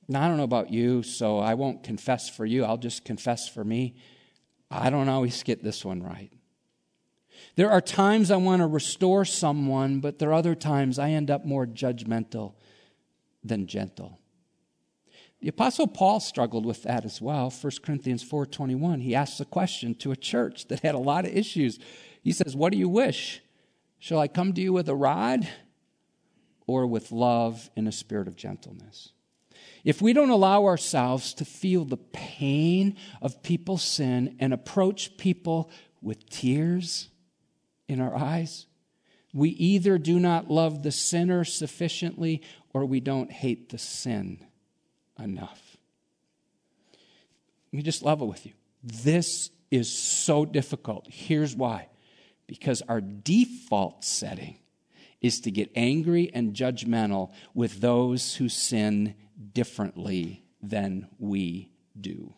Now, 0.08 0.24
I 0.24 0.28
don't 0.28 0.38
know 0.38 0.44
about 0.44 0.72
you, 0.72 1.02
so 1.04 1.40
I 1.40 1.56
won't 1.56 1.84
confess 1.84 2.30
for 2.30 2.46
you. 2.46 2.64
I'll 2.64 2.78
just 2.78 3.06
confess 3.06 3.48
for 3.48 3.64
me. 3.64 3.96
I 4.70 4.90
don't 4.90 5.10
always 5.10 5.42
get 5.44 5.64
this 5.64 5.84
one 5.84 6.04
right. 6.04 6.32
There 7.56 7.72
are 7.72 7.82
times 7.82 8.32
I 8.32 8.38
want 8.38 8.62
to 8.62 8.68
restore 8.68 9.26
someone, 9.26 10.00
but 10.00 10.20
there 10.20 10.30
are 10.30 10.34
other 10.34 10.56
times 10.56 11.00
I 11.00 11.12
end 11.12 11.32
up 11.32 11.46
more 11.46 11.66
judgmental 11.66 12.54
than 13.44 13.68
gentle. 13.68 14.20
The 15.42 15.50
apostle 15.50 15.88
Paul 15.88 16.20
struggled 16.20 16.66
with 16.66 16.84
that 16.84 17.06
as 17.06 17.22
well. 17.22 17.50
1 17.50 17.82
Corinthians 17.84 18.24
4:21. 18.24 19.02
He 19.02 19.14
asks 19.14 19.40
a 19.40 19.46
question 19.46 19.96
to 19.96 20.12
a 20.12 20.16
church 20.16 20.68
that 20.68 20.80
had 20.80 20.96
a 20.96 21.00
lot 21.00 21.26
of 21.26 21.36
issues. 21.36 21.78
He 22.22 22.32
says, 22.32 22.56
"What 22.56 22.72
do 22.72 22.78
you 22.78 22.90
wish? 22.90 23.42
Shall 24.00 24.20
I 24.20 24.28
come 24.28 24.54
to 24.54 24.62
you 24.62 24.74
with 24.74 24.90
a 24.90 24.96
rod 24.96 25.48
or 26.68 26.88
with 26.88 27.12
love 27.12 27.70
in 27.76 27.88
a 27.88 27.92
spirit 27.92 28.28
of 28.28 28.36
gentleness?" 28.36 29.12
If 29.86 30.02
we 30.02 30.14
don't 30.14 30.32
allow 30.32 30.66
ourselves 30.66 31.36
to 31.36 31.46
feel 31.46 31.86
the 31.86 31.96
pain 31.98 32.98
of 33.22 33.44
people's 33.44 33.84
sin 33.84 34.36
and 34.40 34.52
approach 34.52 35.16
people 35.16 35.70
with 36.02 36.28
tears 36.28 37.10
in 37.88 38.02
our 38.02 38.16
eyes, 38.16 38.66
we 39.32 39.50
either 39.50 40.00
do 40.00 40.20
not 40.20 40.50
love 40.50 40.82
the 40.82 40.92
sinner 40.92 41.44
sufficiently 41.44 42.42
or 42.74 42.86
we 42.86 43.00
don't 43.00 43.32
hate 43.32 43.70
the 43.70 43.78
sin 43.78 44.44
enough. 45.20 45.78
Let 47.72 47.78
me 47.78 47.84
just 47.84 48.02
level 48.02 48.28
with 48.28 48.44
you. 48.48 48.54
This 48.84 49.52
is 49.70 49.96
so 49.96 50.46
difficult. 50.46 51.08
Here's 51.10 51.56
why 51.56 51.90
because 52.48 52.82
our 52.84 53.02
default 53.02 54.04
setting 54.04 54.58
is 55.22 55.42
to 55.42 55.52
get 55.52 55.72
angry 55.76 56.32
and 56.34 56.54
judgmental 56.54 57.32
with 57.54 57.82
those 57.82 58.36
who 58.36 58.48
sin 58.50 59.16
differently 59.54 60.44
than 60.62 61.08
we 61.20 61.72
do. 62.00 62.34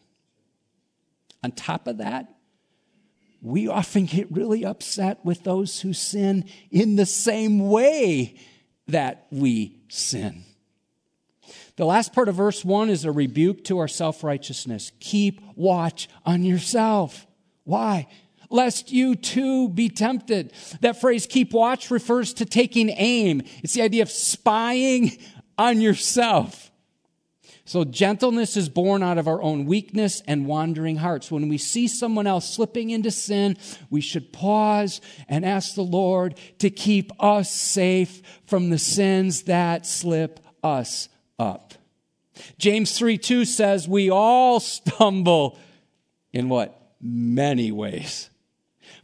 On 1.43 1.51
top 1.51 1.87
of 1.87 1.97
that, 1.97 2.33
we 3.41 3.67
often 3.67 4.05
get 4.05 4.31
really 4.31 4.65
upset 4.65 5.23
with 5.23 5.43
those 5.43 5.81
who 5.81 5.93
sin 5.93 6.45
in 6.71 6.95
the 6.95 7.05
same 7.05 7.69
way 7.69 8.35
that 8.87 9.27
we 9.31 9.79
sin. 9.89 10.43
The 11.75 11.85
last 11.85 12.13
part 12.13 12.27
of 12.27 12.35
verse 12.35 12.65
1 12.65 12.89
is 12.89 13.05
a 13.05 13.11
rebuke 13.11 13.63
to 13.65 13.77
our 13.77 13.87
self 13.87 14.23
righteousness. 14.23 14.91
Keep 14.99 15.41
watch 15.55 16.09
on 16.25 16.43
yourself. 16.43 17.27
Why? 17.63 18.07
Lest 18.49 18.91
you 18.91 19.15
too 19.15 19.69
be 19.69 19.89
tempted. 19.89 20.53
That 20.81 20.99
phrase, 20.99 21.27
keep 21.27 21.53
watch, 21.53 21.91
refers 21.91 22.33
to 22.35 22.45
taking 22.45 22.89
aim. 22.89 23.43
It's 23.61 23.73
the 23.73 23.81
idea 23.81 24.01
of 24.01 24.09
spying 24.09 25.17
on 25.57 25.81
yourself. 25.81 26.66
So, 27.67 27.83
gentleness 27.83 28.55
is 28.55 28.69
born 28.69 29.03
out 29.03 29.17
of 29.17 29.27
our 29.27 29.41
own 29.41 29.65
weakness 29.65 30.23
and 30.25 30.45
wandering 30.45 30.95
hearts. 30.95 31.29
When 31.29 31.49
we 31.49 31.57
see 31.57 31.89
someone 31.89 32.25
else 32.25 32.49
slipping 32.49 32.91
into 32.91 33.11
sin, 33.11 33.57
we 33.89 33.99
should 33.99 34.31
pause 34.31 35.01
and 35.27 35.45
ask 35.45 35.75
the 35.75 35.81
Lord 35.81 36.39
to 36.59 36.69
keep 36.69 37.11
us 37.21 37.51
safe 37.51 38.21
from 38.45 38.69
the 38.69 38.79
sins 38.79 39.43
that 39.43 39.85
slip 39.85 40.39
us 40.63 41.09
up. 41.37 41.73
James 42.57 42.97
3 42.97 43.17
2 43.17 43.43
says, 43.43 43.85
We 43.85 44.09
all 44.09 44.61
stumble 44.61 45.59
in 46.31 46.47
what? 46.47 46.73
Many 47.01 47.73
ways. 47.73 48.29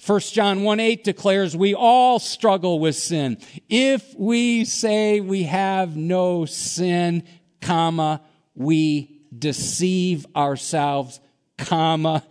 1 0.07 0.19
John 0.21 0.63
1 0.63 0.79
8 0.79 1.03
declares, 1.03 1.53
We 1.53 1.75
all 1.75 2.17
struggle 2.17 2.79
with 2.79 2.95
sin. 2.95 3.39
If 3.67 4.15
we 4.17 4.63
say 4.63 5.19
we 5.19 5.43
have 5.43 5.97
no 5.97 6.45
sin, 6.45 7.23
comma, 7.59 8.21
we 8.55 9.21
deceive 9.37 10.25
ourselves, 10.35 11.19
comma, 11.57 12.23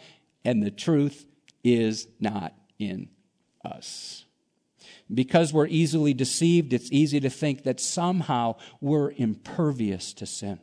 and 0.45 0.63
the 0.63 0.71
truth 0.71 1.27
is 1.65 2.09
not 2.21 2.55
in 2.79 3.09
us. 3.65 4.25
Because 5.13 5.53
we're 5.53 5.67
easily 5.67 6.15
deceived, 6.15 6.73
it's 6.73 6.91
easy 6.91 7.21
to 7.21 7.31
think 7.31 7.65
that 7.65 7.81
somehow 7.81 8.57
we're 8.81 9.13
impervious 9.13 10.13
to 10.15 10.27
sin. 10.27 10.59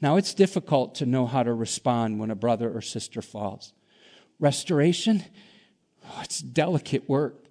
Now, 0.00 0.16
it's 0.16 0.34
difficult 0.34 0.94
to 0.96 1.06
know 1.06 1.26
how 1.26 1.42
to 1.42 1.52
respond 1.52 2.18
when 2.18 2.30
a 2.30 2.34
brother 2.36 2.70
or 2.70 2.80
sister 2.80 3.22
falls. 3.22 3.72
Restoration, 4.38 5.24
oh, 6.04 6.20
it's 6.22 6.40
delicate 6.40 7.08
work. 7.08 7.44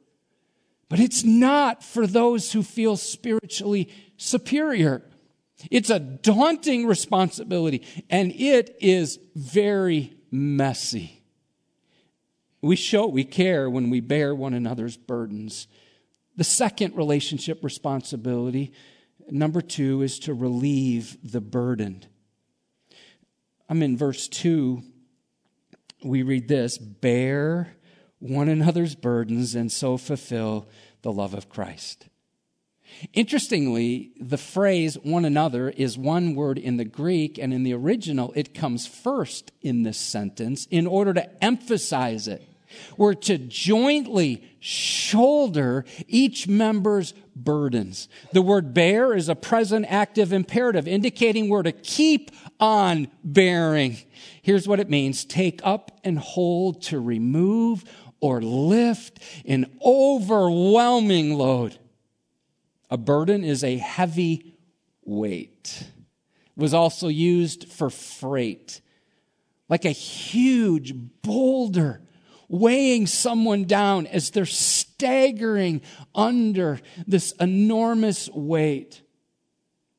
But 0.90 1.00
it's 1.00 1.24
not 1.24 1.84
for 1.84 2.06
those 2.06 2.52
who 2.52 2.64
feel 2.64 2.98
spiritually 2.98 3.90
superior. 4.18 5.04
It's 5.70 5.90
a 5.90 6.00
daunting 6.00 6.88
responsibility, 6.88 7.86
and 8.10 8.32
it 8.32 8.76
is 8.80 9.20
very 9.36 10.14
messy. 10.32 11.22
We 12.62 12.76
show 12.76 13.08
we 13.08 13.24
care 13.24 13.70
when 13.70 13.90
we 13.90 14.00
bear 14.00 14.34
one 14.34 14.54
another's 14.54 14.98
burdens. 14.98 15.68
The 16.38 16.44
second 16.44 16.96
relationship 16.96 17.64
responsibility, 17.64 18.72
number 19.30 19.62
two, 19.62 20.02
is 20.02 20.20
to 20.20 20.34
relieve 20.34 21.18
the 21.24 21.42
burdened. 21.42 22.08
I'm 23.68 23.82
in 23.84 23.98
verse 23.98 24.28
2. 24.28 24.84
We 26.04 26.24
read 26.24 26.48
this 26.48 26.78
Bear 26.78 27.76
one 28.20 28.50
another's 28.50 28.96
burdens 28.96 29.56
and 29.56 29.72
so 29.72 29.98
fulfill 29.98 30.70
the 31.02 31.12
love 31.12 31.34
of 31.34 31.50
Christ. 31.50 32.08
Interestingly, 33.14 34.12
the 34.20 34.38
phrase 34.38 34.96
one 35.04 35.26
another 35.26 35.70
is 35.70 35.98
one 35.98 36.36
word 36.36 36.58
in 36.58 36.78
the 36.78 36.86
Greek, 36.86 37.38
and 37.38 37.54
in 37.54 37.64
the 37.64 37.74
original, 37.74 38.32
it 38.36 38.54
comes 38.54 38.88
first 38.88 39.52
in 39.62 39.84
this 39.84 39.98
sentence 39.98 40.68
in 40.70 40.88
order 40.88 41.14
to 41.14 41.44
emphasize 41.44 42.28
it. 42.28 42.48
We're 42.98 43.16
to 43.16 43.38
jointly 43.38 44.44
shoulder 44.60 45.86
each 46.08 46.48
member's 46.48 47.14
burdens. 47.36 48.08
The 48.34 48.42
word 48.42 48.74
bear 48.74 49.14
is 49.14 49.30
a 49.30 49.36
present 49.36 49.86
active 49.90 50.32
imperative, 50.32 50.88
indicating 50.88 51.50
we're 51.50 51.64
to 51.64 51.72
keep 51.72 52.32
on 52.60 53.08
bearing. 53.24 53.98
Here's 54.42 54.68
what 54.68 54.80
it 54.80 54.90
means 54.90 55.26
take 55.26 55.62
up 55.64 56.00
and 56.04 56.18
hold 56.18 56.84
to 56.84 57.00
remove 57.00 57.84
or 58.20 58.42
lift 58.42 59.20
an 59.46 59.66
overwhelming 59.84 61.34
load. 61.34 61.78
A 62.92 62.98
burden 62.98 63.44
is 63.44 63.64
a 63.64 63.78
heavy 63.78 64.58
weight. 65.04 65.88
It 66.56 66.62
was 66.62 66.74
also 66.74 67.08
used 67.08 67.72
for 67.72 67.90
freight, 67.90 68.82
like 69.70 69.86
a 69.86 69.92
huge 69.92 70.94
boulder 71.24 72.02
weighing 72.50 73.08
someone 73.08 73.64
down 73.64 74.06
as 74.08 74.30
they're 74.30 74.46
staggering 74.46 75.82
under 76.14 76.82
this 77.08 77.32
enormous 77.40 78.30
weight. 78.30 79.02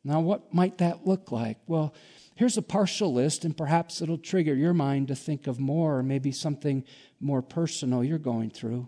Now, 0.04 0.20
what 0.20 0.52
might 0.52 0.78
that 0.78 1.06
look 1.06 1.32
like? 1.32 1.56
Well, 1.66 1.94
here's 2.34 2.58
a 2.58 2.62
partial 2.62 3.14
list, 3.14 3.46
and 3.46 3.56
perhaps 3.56 4.02
it'll 4.02 4.18
trigger 4.18 4.54
your 4.54 4.74
mind 4.74 5.08
to 5.08 5.14
think 5.14 5.46
of 5.46 5.58
more, 5.58 5.98
or 5.98 6.02
maybe 6.02 6.30
something 6.30 6.84
more 7.20 7.40
personal 7.40 8.04
you're 8.04 8.18
going 8.18 8.50
through 8.50 8.86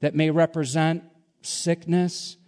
that 0.00 0.14
may 0.14 0.30
represent 0.30 1.04
sickness, 1.42 2.38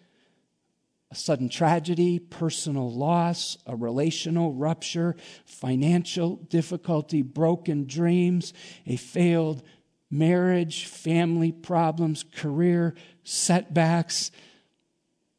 a 1.10 1.14
sudden 1.14 1.48
tragedy, 1.48 2.18
personal 2.18 2.92
loss, 2.92 3.56
a 3.66 3.74
relational 3.74 4.52
rupture, 4.52 5.16
financial 5.46 6.36
difficulty, 6.36 7.22
broken 7.22 7.86
dreams, 7.86 8.52
a 8.86 8.96
failed 8.96 9.62
marriage, 10.10 10.86
family 10.86 11.52
problems, 11.52 12.24
career 12.34 12.94
setbacks, 13.24 14.30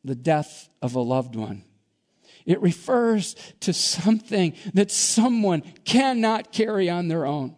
the 0.04 0.16
death 0.16 0.70
of 0.82 0.96
a 0.96 1.00
loved 1.00 1.36
one. 1.36 1.64
It 2.46 2.62
refers 2.62 3.36
to 3.60 3.74
something 3.74 4.54
that 4.74 4.90
someone 4.90 5.62
cannot 5.86 6.52
carry 6.52 6.90
on 6.90 7.08
their 7.08 7.26
own. 7.26 7.56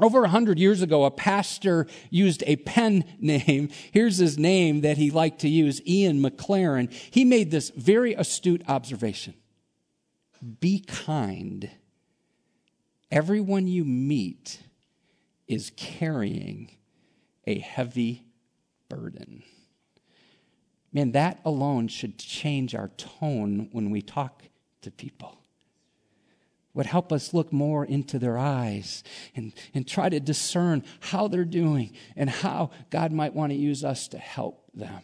Over 0.00 0.24
a 0.24 0.28
hundred 0.28 0.58
years 0.58 0.80
ago, 0.80 1.04
a 1.04 1.10
pastor 1.10 1.86
used 2.10 2.42
a 2.46 2.56
pen 2.56 3.04
name. 3.20 3.68
Here's 3.92 4.16
his 4.18 4.38
name 4.38 4.80
that 4.80 4.96
he 4.96 5.10
liked 5.10 5.40
to 5.40 5.48
use, 5.48 5.80
Ian 5.86 6.22
Maclaren. 6.22 6.90
He 6.92 7.24
made 7.24 7.50
this 7.50 7.70
very 7.70 8.14
astute 8.14 8.62
observation. 8.68 9.34
Be 10.60 10.80
kind. 10.80 11.70
Everyone 13.10 13.66
you 13.66 13.84
meet 13.84 14.60
is 15.46 15.70
carrying 15.76 16.70
a 17.46 17.58
heavy 17.58 18.24
burden. 18.88 19.42
Man, 20.92 21.12
that 21.12 21.40
alone 21.44 21.88
should 21.88 22.18
change 22.18 22.74
our 22.74 22.88
tone 22.88 23.68
when 23.72 23.90
we 23.90 24.00
talk 24.00 24.44
to 24.80 24.90
people 24.90 25.41
would 26.74 26.86
help 26.86 27.12
us 27.12 27.34
look 27.34 27.52
more 27.52 27.84
into 27.84 28.18
their 28.18 28.38
eyes 28.38 29.04
and, 29.36 29.52
and 29.74 29.86
try 29.86 30.08
to 30.08 30.20
discern 30.20 30.82
how 31.00 31.28
they're 31.28 31.44
doing 31.44 31.92
and 32.16 32.30
how 32.30 32.70
God 32.90 33.12
might 33.12 33.34
want 33.34 33.52
to 33.52 33.58
use 33.58 33.84
us 33.84 34.08
to 34.08 34.18
help 34.18 34.64
them. 34.74 35.02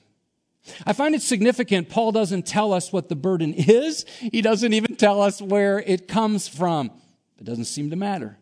I 0.86 0.92
find 0.92 1.14
it 1.14 1.22
significant. 1.22 1.88
Paul 1.88 2.12
doesn't 2.12 2.46
tell 2.46 2.72
us 2.72 2.92
what 2.92 3.08
the 3.08 3.16
burden 3.16 3.54
is. 3.54 4.04
He 4.20 4.42
doesn't 4.42 4.72
even 4.72 4.96
tell 4.96 5.22
us 5.22 5.40
where 5.40 5.78
it 5.78 6.08
comes 6.08 6.48
from. 6.48 6.90
It 7.38 7.44
doesn't 7.44 7.66
seem 7.66 7.90
to 7.90 7.96
matter. 7.96 8.38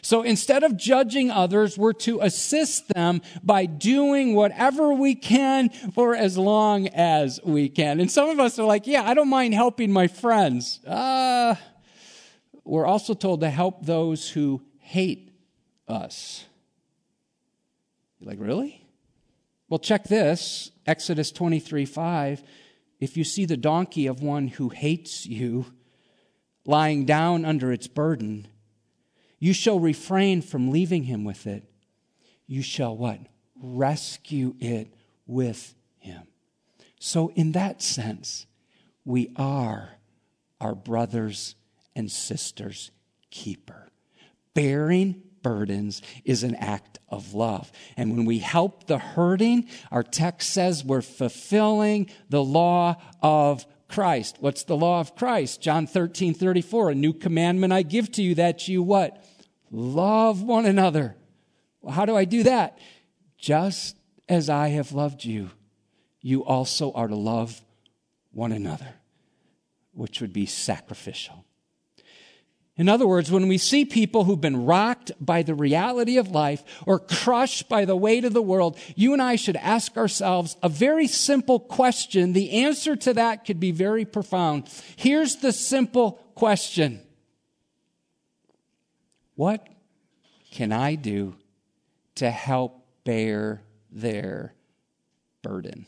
So 0.00 0.22
instead 0.22 0.62
of 0.62 0.76
judging 0.76 1.30
others, 1.30 1.76
we're 1.76 1.92
to 1.94 2.20
assist 2.20 2.88
them 2.88 3.20
by 3.42 3.66
doing 3.66 4.34
whatever 4.34 4.94
we 4.94 5.14
can 5.14 5.68
for 5.68 6.14
as 6.16 6.38
long 6.38 6.88
as 6.88 7.40
we 7.44 7.68
can. 7.68 8.00
And 8.00 8.10
some 8.10 8.30
of 8.30 8.40
us 8.40 8.58
are 8.58 8.66
like, 8.66 8.86
yeah, 8.86 9.02
I 9.02 9.14
don't 9.14 9.28
mind 9.28 9.54
helping 9.54 9.92
my 9.92 10.06
friends. 10.06 10.82
Uh, 10.84 11.56
we're 12.64 12.86
also 12.86 13.14
told 13.14 13.40
to 13.40 13.50
help 13.50 13.84
those 13.84 14.30
who 14.30 14.62
hate 14.78 15.32
us. 15.88 16.44
You're 18.18 18.30
like, 18.30 18.40
really? 18.40 18.84
Well, 19.68 19.78
check 19.78 20.04
this 20.04 20.70
Exodus 20.86 21.32
23 21.32 21.84
5. 21.84 22.42
If 23.00 23.16
you 23.16 23.24
see 23.24 23.46
the 23.46 23.56
donkey 23.56 24.06
of 24.06 24.22
one 24.22 24.46
who 24.46 24.68
hates 24.68 25.26
you 25.26 25.66
lying 26.64 27.04
down 27.04 27.44
under 27.44 27.72
its 27.72 27.88
burden, 27.88 28.46
you 29.38 29.52
shall 29.52 29.80
refrain 29.80 30.40
from 30.40 30.70
leaving 30.70 31.04
him 31.04 31.24
with 31.24 31.46
it. 31.46 31.64
You 32.46 32.62
shall 32.62 32.96
what? 32.96 33.18
Rescue 33.56 34.54
it 34.60 34.94
with 35.26 35.74
him. 35.98 36.28
So, 37.00 37.32
in 37.34 37.52
that 37.52 37.82
sense, 37.82 38.46
we 39.04 39.32
are 39.34 39.96
our 40.60 40.76
brother's 40.76 41.56
and 41.94 42.10
sister's 42.10 42.90
keeper. 43.30 43.88
Bearing 44.54 45.22
burdens 45.42 46.02
is 46.24 46.42
an 46.42 46.54
act 46.54 46.98
of 47.08 47.34
love. 47.34 47.70
And 47.96 48.16
when 48.16 48.24
we 48.24 48.38
help 48.38 48.86
the 48.86 48.98
hurting, 48.98 49.68
our 49.90 50.02
text 50.02 50.50
says 50.50 50.84
we're 50.84 51.02
fulfilling 51.02 52.10
the 52.28 52.42
law 52.42 52.96
of 53.22 53.66
Christ. 53.88 54.36
What's 54.40 54.64
the 54.64 54.76
law 54.76 55.00
of 55.00 55.14
Christ? 55.16 55.60
John 55.60 55.86
13, 55.86 56.34
34. 56.34 56.90
A 56.90 56.94
new 56.94 57.12
commandment 57.12 57.72
I 57.72 57.82
give 57.82 58.10
to 58.12 58.22
you 58.22 58.34
that 58.36 58.68
you 58.68 58.82
what? 58.82 59.24
Love 59.70 60.42
one 60.42 60.66
another. 60.66 61.16
Well, 61.80 61.92
how 61.92 62.06
do 62.06 62.16
I 62.16 62.24
do 62.24 62.44
that? 62.44 62.78
Just 63.36 63.96
as 64.28 64.48
I 64.48 64.68
have 64.68 64.92
loved 64.92 65.24
you, 65.24 65.50
you 66.20 66.44
also 66.44 66.92
are 66.92 67.08
to 67.08 67.16
love 67.16 67.60
one 68.30 68.52
another, 68.52 68.94
which 69.92 70.20
would 70.20 70.32
be 70.32 70.46
sacrificial. 70.46 71.44
In 72.78 72.88
other 72.88 73.06
words, 73.06 73.30
when 73.30 73.48
we 73.48 73.58
see 73.58 73.84
people 73.84 74.24
who've 74.24 74.40
been 74.40 74.64
rocked 74.64 75.12
by 75.20 75.42
the 75.42 75.54
reality 75.54 76.16
of 76.16 76.30
life 76.30 76.64
or 76.86 76.98
crushed 76.98 77.68
by 77.68 77.84
the 77.84 77.96
weight 77.96 78.24
of 78.24 78.32
the 78.32 78.40
world, 78.40 78.78
you 78.96 79.12
and 79.12 79.20
I 79.20 79.36
should 79.36 79.56
ask 79.56 79.96
ourselves 79.98 80.56
a 80.62 80.70
very 80.70 81.06
simple 81.06 81.60
question. 81.60 82.32
The 82.32 82.64
answer 82.64 82.96
to 82.96 83.12
that 83.14 83.44
could 83.44 83.60
be 83.60 83.72
very 83.72 84.06
profound. 84.06 84.70
Here's 84.96 85.36
the 85.36 85.52
simple 85.52 86.12
question 86.34 87.02
What 89.34 89.68
can 90.50 90.72
I 90.72 90.94
do 90.94 91.34
to 92.14 92.30
help 92.30 92.86
bear 93.04 93.62
their 93.90 94.54
burden? 95.42 95.84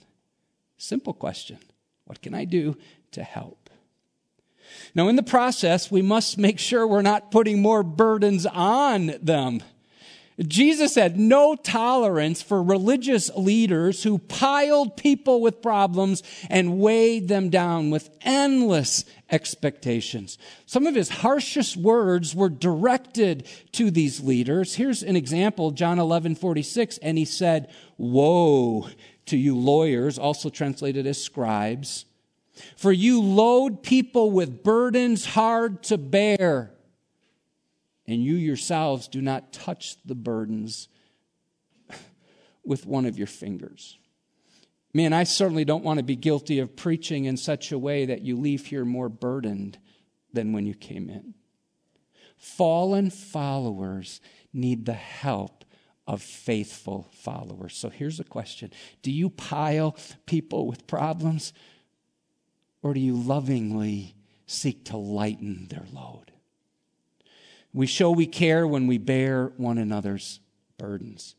Simple 0.77 1.14
question. 1.14 1.59
What 2.05 2.20
can 2.20 2.35
I 2.35 2.44
do 2.44 2.77
to 3.12 3.23
help? 3.23 3.63
Now, 4.94 5.09
in 5.09 5.16
the 5.16 5.22
process, 5.22 5.90
we 5.90 6.03
must 6.03 6.38
make 6.38 6.59
sure 6.59 6.87
we're 6.87 7.03
not 7.03 7.31
putting 7.31 7.61
more 7.61 7.83
burdens 7.83 8.46
on 8.46 9.14
them. 9.20 9.62
Jesus 10.40 10.96
had 10.96 11.16
no 11.16 11.55
tolerance 11.55 12.42
for 12.42 12.61
religious 12.61 13.31
leaders 13.37 14.03
who 14.03 14.18
piled 14.18 14.96
people 14.96 15.40
with 15.40 15.62
problems 15.62 16.24
and 16.50 16.81
weighed 16.81 17.29
them 17.29 17.50
down 17.50 17.90
with 17.90 18.11
endless 18.22 19.05
expectations. 19.31 20.37
Some 20.66 20.88
of 20.88 20.96
his 20.96 21.09
harshest 21.09 21.77
words 21.77 22.35
were 22.35 22.48
directed 22.48 23.46
to 23.72 23.92
these 23.92 24.20
leaders. 24.20 24.74
Here's 24.74 25.05
an 25.05 25.14
example, 25.14 25.70
John 25.70 26.00
11, 26.00 26.35
46, 26.35 26.98
and 26.98 27.16
he 27.16 27.24
said, 27.24 27.70
Woe 27.96 28.88
to 29.27 29.37
you 29.37 29.57
lawyers, 29.57 30.18
also 30.18 30.50
translated 30.50 31.07
as 31.07 31.22
scribes, 31.22 32.07
for 32.77 32.93
you 32.93 33.21
load 33.21 33.83
people 33.83 34.31
with 34.31 34.62
burdens 34.62 35.25
hard 35.25 35.83
to 35.85 35.99
bear, 35.99 36.73
and 38.07 38.23
you 38.23 38.35
yourselves 38.35 39.09
do 39.09 39.21
not 39.21 39.53
touch 39.53 39.97
the 40.05 40.14
burdens 40.14 40.88
with 42.64 42.87
one 42.87 43.07
of 43.07 43.19
your 43.19 43.27
fingers. 43.27 43.99
Man, 44.93 45.12
I 45.12 45.25
certainly 45.25 45.64
don't 45.64 45.85
want 45.85 45.99
to 45.99 46.05
be 46.05 46.14
guilty 46.14 46.61
of 46.61 46.77
preaching 46.77 47.25
in 47.25 47.37
such 47.37 47.73
a 47.73 47.79
way 47.79 48.07
that 48.07 48.23
you 48.23 48.37
leave 48.38 48.67
here 48.67 48.85
more 48.85 49.09
burdened 49.09 49.79
than 50.33 50.53
when 50.53 50.67
you 50.67 50.75
came 50.75 51.11
in. 51.11 51.35
Fallen 52.37 53.11
followers 53.11 54.21
need 54.53 54.87
the 54.87 54.93
help 54.93 55.64
of 56.07 56.23
faithful 56.23 57.09
followers. 57.12 57.77
So 57.77 57.88
here's 57.88 58.21
a 58.21 58.25
question 58.25 58.71
Do 59.03 59.11
you 59.11 59.31
pile 59.31 59.97
people 60.27 60.67
with 60.67 60.87
problems? 60.87 61.53
Or 62.85 62.92
do 62.92 63.01
you 63.01 63.16
lovingly 63.16 64.14
seek 64.47 64.85
to 64.85 64.99
lighten 64.99 65.68
their 65.70 65.87
load? 65.90 66.33
We 67.73 67.87
show 67.87 68.11
we 68.11 68.27
care 68.27 68.68
when 68.68 68.87
we 68.87 68.99
bear 68.99 69.53
one 69.57 69.79
another's 69.79 70.38
burdens. 70.77 71.35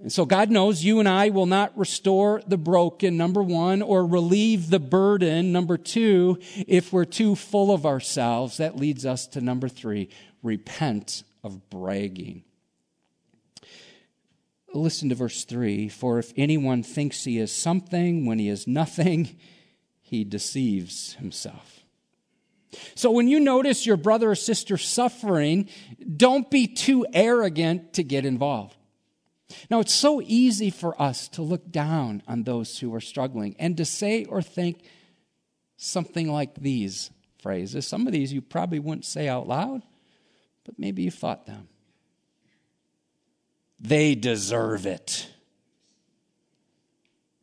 And 0.00 0.10
so 0.10 0.24
God 0.24 0.50
knows 0.50 0.82
you 0.82 1.00
and 1.00 1.08
I 1.08 1.28
will 1.28 1.44
not 1.44 1.76
restore 1.76 2.40
the 2.46 2.56
broken, 2.56 3.18
number 3.18 3.42
one, 3.42 3.82
or 3.82 4.06
relieve 4.06 4.70
the 4.70 4.78
burden, 4.80 5.52
number 5.52 5.76
two, 5.76 6.38
if 6.66 6.94
we're 6.94 7.04
too 7.04 7.34
full 7.34 7.70
of 7.70 7.84
ourselves. 7.84 8.56
That 8.56 8.74
leads 8.74 9.04
us 9.04 9.26
to 9.28 9.42
number 9.42 9.68
three 9.68 10.08
repent 10.42 11.24
of 11.44 11.68
bragging. 11.68 12.42
Listen 14.72 15.10
to 15.10 15.14
verse 15.14 15.44
three. 15.44 15.90
For 15.90 16.18
if 16.18 16.32
anyone 16.38 16.82
thinks 16.82 17.24
he 17.24 17.38
is 17.38 17.52
something 17.52 18.24
when 18.24 18.38
he 18.38 18.48
is 18.48 18.66
nothing, 18.66 19.36
he 20.08 20.24
deceives 20.24 21.14
himself. 21.14 21.80
So 22.94 23.10
when 23.10 23.28
you 23.28 23.40
notice 23.40 23.86
your 23.86 23.98
brother 23.98 24.30
or 24.30 24.34
sister 24.34 24.78
suffering, 24.78 25.68
don't 26.16 26.50
be 26.50 26.66
too 26.66 27.06
arrogant 27.12 27.94
to 27.94 28.02
get 28.02 28.24
involved. 28.24 28.76
Now, 29.70 29.80
it's 29.80 29.94
so 29.94 30.22
easy 30.22 30.70
for 30.70 31.00
us 31.00 31.28
to 31.28 31.42
look 31.42 31.70
down 31.70 32.22
on 32.26 32.42
those 32.42 32.78
who 32.78 32.94
are 32.94 33.00
struggling 33.00 33.54
and 33.58 33.76
to 33.76 33.84
say 33.84 34.24
or 34.24 34.42
think 34.42 34.82
something 35.76 36.30
like 36.30 36.54
these 36.54 37.10
phrases. 37.42 37.86
Some 37.86 38.06
of 38.06 38.12
these 38.12 38.32
you 38.32 38.40
probably 38.40 38.78
wouldn't 38.78 39.04
say 39.04 39.28
out 39.28 39.46
loud, 39.46 39.82
but 40.64 40.78
maybe 40.78 41.02
you 41.02 41.10
thought 41.10 41.46
them. 41.46 41.68
They 43.78 44.14
deserve 44.14 44.86
it. 44.86 45.28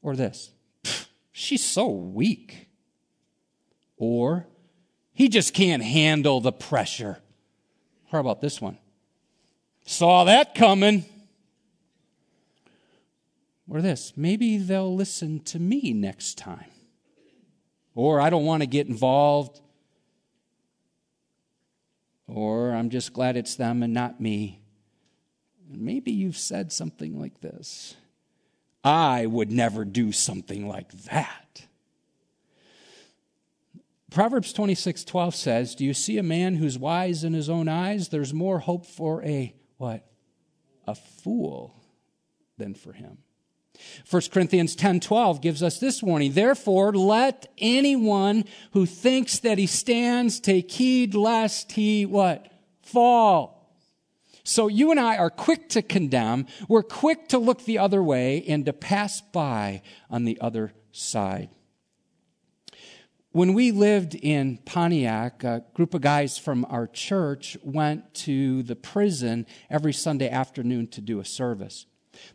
Or 0.01 0.15
this 0.15 0.51
she's 1.36 1.65
so 1.65 1.89
weak. 1.89 2.69
Or, 3.98 4.48
he 5.12 5.28
just 5.28 5.54
can't 5.54 5.84
handle 5.84 6.39
the 6.39 6.54
pressure. 6.54 7.19
How 8.10 8.19
about 8.19 8.39
this 8.41 8.62
one? 8.62 8.78
Saw 9.86 10.24
that 10.24 10.56
coming. 10.56 11.04
Or 13.69 13.82
this, 13.82 14.13
maybe 14.15 14.58
they'll 14.58 14.95
listen 14.95 15.41
to 15.41 15.60
me 15.60 15.91
next 15.91 16.38
time. 16.38 16.71
Or 17.93 18.21
I 18.21 18.30
don't 18.30 18.45
want 18.45 18.63
to 18.63 18.67
get 18.67 18.88
involved. 18.88 19.60
Or 22.28 22.71
I'm 22.71 22.89
just 22.89 23.12
glad 23.12 23.36
it's 23.36 23.56
them 23.56 23.84
and 23.84 23.93
not 23.93 24.21
me. 24.21 24.62
Maybe 25.69 26.12
you've 26.12 26.38
said 26.38 26.71
something 26.71 27.19
like 27.19 27.41
this 27.41 27.95
I 28.86 29.26
would 29.26 29.52
never 29.52 29.84
do 29.84 30.12
something 30.12 30.67
like 30.67 30.91
that. 31.06 31.65
Proverbs 34.12 34.54
26, 34.54 35.04
12 35.04 35.36
says, 35.36 35.76
Do 35.76 35.84
you 35.84 35.93
see 35.93 36.19
a 36.19 36.24
man 36.24 36.56
who's 36.56 36.78
wise 36.78 37.24
in 37.24 37.34
his 37.34 37.50
own 37.50 37.67
eyes? 37.67 38.10
There's 38.10 38.34
more 38.34 38.60
hope 38.60 38.86
for 38.86 39.24
a 39.24 39.56
what? 39.78 40.06
A 40.88 40.93
fool 40.93 41.76
than 42.58 42.76
for 42.76 42.93
him. 42.93 43.17
1 44.10 44.21
Corinthians 44.32 44.76
10 44.76 45.00
12 45.00 45.41
gives 45.41 45.63
us 45.63 45.80
this 45.80 46.02
warning. 46.02 46.32
Therefore, 46.32 46.93
let 46.93 47.52
anyone 47.58 48.45
who 48.71 48.86
thinks 48.86 49.39
that 49.39 49.58
he 49.58 49.67
stands 49.67 50.39
take 50.39 50.71
heed 50.71 51.15
lest 51.15 51.74
he 51.74 52.06
what? 52.06 52.52
Fall. 52.84 53.55
So 54.46 54.68
you 54.68 54.92
and 54.92 55.00
I 55.00 55.18
are 55.18 55.32
quick 55.32 55.70
to 55.70 55.82
condemn. 55.82 56.46
We're 56.70 56.84
quick 56.84 57.30
to 57.30 57.40
look 57.40 57.66
the 57.66 57.80
other 57.80 58.02
way 58.04 58.46
and 58.48 58.64
to 58.68 58.74
pass 58.74 59.20
by 59.20 59.82
on 60.08 60.24
the 60.24 60.40
other 60.40 60.72
side. 60.92 61.50
When 63.32 63.56
we 63.56 63.72
lived 63.72 64.14
in 64.14 64.60
Pontiac, 64.64 65.44
a 65.44 65.66
group 65.74 65.96
of 65.96 66.02
guys 66.02 66.38
from 66.38 66.64
our 66.70 66.86
church 66.86 67.58
went 67.64 68.14
to 68.14 68.62
the 68.62 68.76
prison 68.76 69.48
every 69.70 69.92
Sunday 69.94 70.30
afternoon 70.30 70.88
to 70.88 71.02
do 71.02 71.20
a 71.20 71.26
service. 71.26 71.88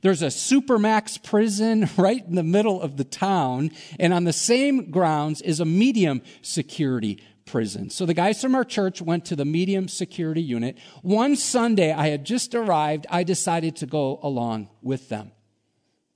There's 0.02 0.20
a 0.20 0.26
supermax 0.26 1.22
prison 1.22 1.88
right 1.96 2.22
in 2.26 2.34
the 2.34 2.42
middle 2.42 2.82
of 2.82 2.96
the 2.96 3.04
town, 3.04 3.70
and 4.00 4.12
on 4.12 4.24
the 4.24 4.32
same 4.32 4.90
grounds 4.90 5.40
is 5.40 5.60
a 5.60 5.64
medium 5.64 6.22
security 6.42 7.22
prison. 7.50 7.90
So 7.90 8.06
the 8.06 8.14
guys 8.14 8.40
from 8.40 8.54
our 8.54 8.64
church 8.64 9.02
went 9.02 9.24
to 9.26 9.36
the 9.36 9.44
medium 9.44 9.88
security 9.88 10.42
unit. 10.42 10.78
One 11.02 11.34
Sunday, 11.34 11.92
I 11.92 12.08
had 12.08 12.24
just 12.24 12.54
arrived. 12.54 13.06
I 13.10 13.24
decided 13.24 13.74
to 13.76 13.86
go 13.86 14.20
along 14.22 14.68
with 14.82 15.08
them. 15.08 15.32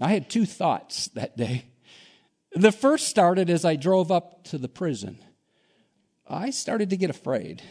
I 0.00 0.12
had 0.12 0.30
two 0.30 0.46
thoughts 0.46 1.08
that 1.08 1.36
day. 1.36 1.64
The 2.52 2.70
first 2.70 3.08
started 3.08 3.50
as 3.50 3.64
I 3.64 3.74
drove 3.74 4.12
up 4.12 4.44
to 4.44 4.58
the 4.58 4.68
prison. 4.68 5.18
I 6.28 6.50
started 6.50 6.90
to 6.90 6.96
get 6.96 7.10
afraid. 7.10 7.62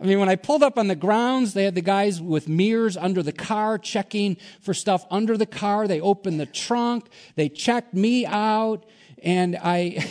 I 0.00 0.04
mean, 0.04 0.18
when 0.18 0.28
I 0.28 0.34
pulled 0.34 0.64
up 0.64 0.78
on 0.78 0.88
the 0.88 0.96
grounds, 0.96 1.54
they 1.54 1.64
had 1.64 1.76
the 1.76 1.80
guys 1.80 2.20
with 2.20 2.48
mirrors 2.48 2.96
under 2.96 3.22
the 3.22 3.32
car 3.32 3.78
checking 3.78 4.36
for 4.60 4.74
stuff 4.74 5.06
under 5.10 5.36
the 5.36 5.46
car. 5.46 5.86
They 5.86 6.00
opened 6.00 6.40
the 6.40 6.46
trunk. 6.46 7.08
They 7.36 7.48
checked 7.48 7.94
me 7.94 8.26
out. 8.26 8.84
And 9.22 9.56
I, 9.62 10.04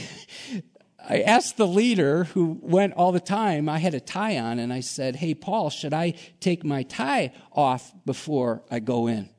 I 1.08 1.22
asked 1.22 1.58
the 1.58 1.68
leader 1.68 2.24
who 2.26 2.58
went 2.62 2.94
all 2.94 3.12
the 3.12 3.20
time, 3.20 3.70
I 3.70 3.78
had 3.78 3.94
a 3.94 4.00
tie 4.00 4.38
on, 4.38 4.60
and 4.60 4.74
I 4.74 4.80
said, 4.80 5.18
Hey, 5.18 5.34
Paul, 5.34 5.70
should 5.70 5.94
I 5.94 6.16
take 6.40 6.64
my 6.64 6.84
tie 6.84 7.34
off 7.52 7.94
before 8.06 8.64
I 8.72 8.80
go 8.80 9.08
in? 9.08 9.30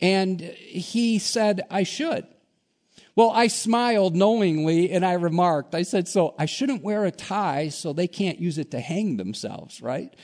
And 0.00 0.40
he 0.40 1.18
said, 1.18 1.62
I 1.70 1.82
should. 1.82 2.26
Well, 3.16 3.30
I 3.30 3.48
smiled 3.48 4.14
knowingly 4.14 4.92
and 4.92 5.04
I 5.04 5.14
remarked, 5.14 5.74
I 5.74 5.82
said, 5.82 6.06
So 6.06 6.36
I 6.38 6.46
shouldn't 6.46 6.84
wear 6.84 7.04
a 7.04 7.10
tie 7.10 7.68
so 7.68 7.92
they 7.92 8.06
can't 8.06 8.38
use 8.38 8.58
it 8.58 8.70
to 8.70 8.80
hang 8.80 9.16
themselves, 9.16 9.82
right? 9.82 10.14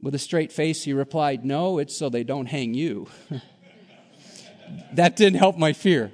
With 0.00 0.14
a 0.14 0.18
straight 0.20 0.52
face, 0.52 0.84
he 0.84 0.92
replied, 0.92 1.44
No, 1.44 1.78
it's 1.78 1.96
so 1.96 2.08
they 2.08 2.22
don't 2.22 2.46
hang 2.46 2.74
you. 2.74 3.08
that 4.92 5.16
didn't 5.16 5.40
help 5.40 5.58
my 5.58 5.72
fear. 5.72 6.12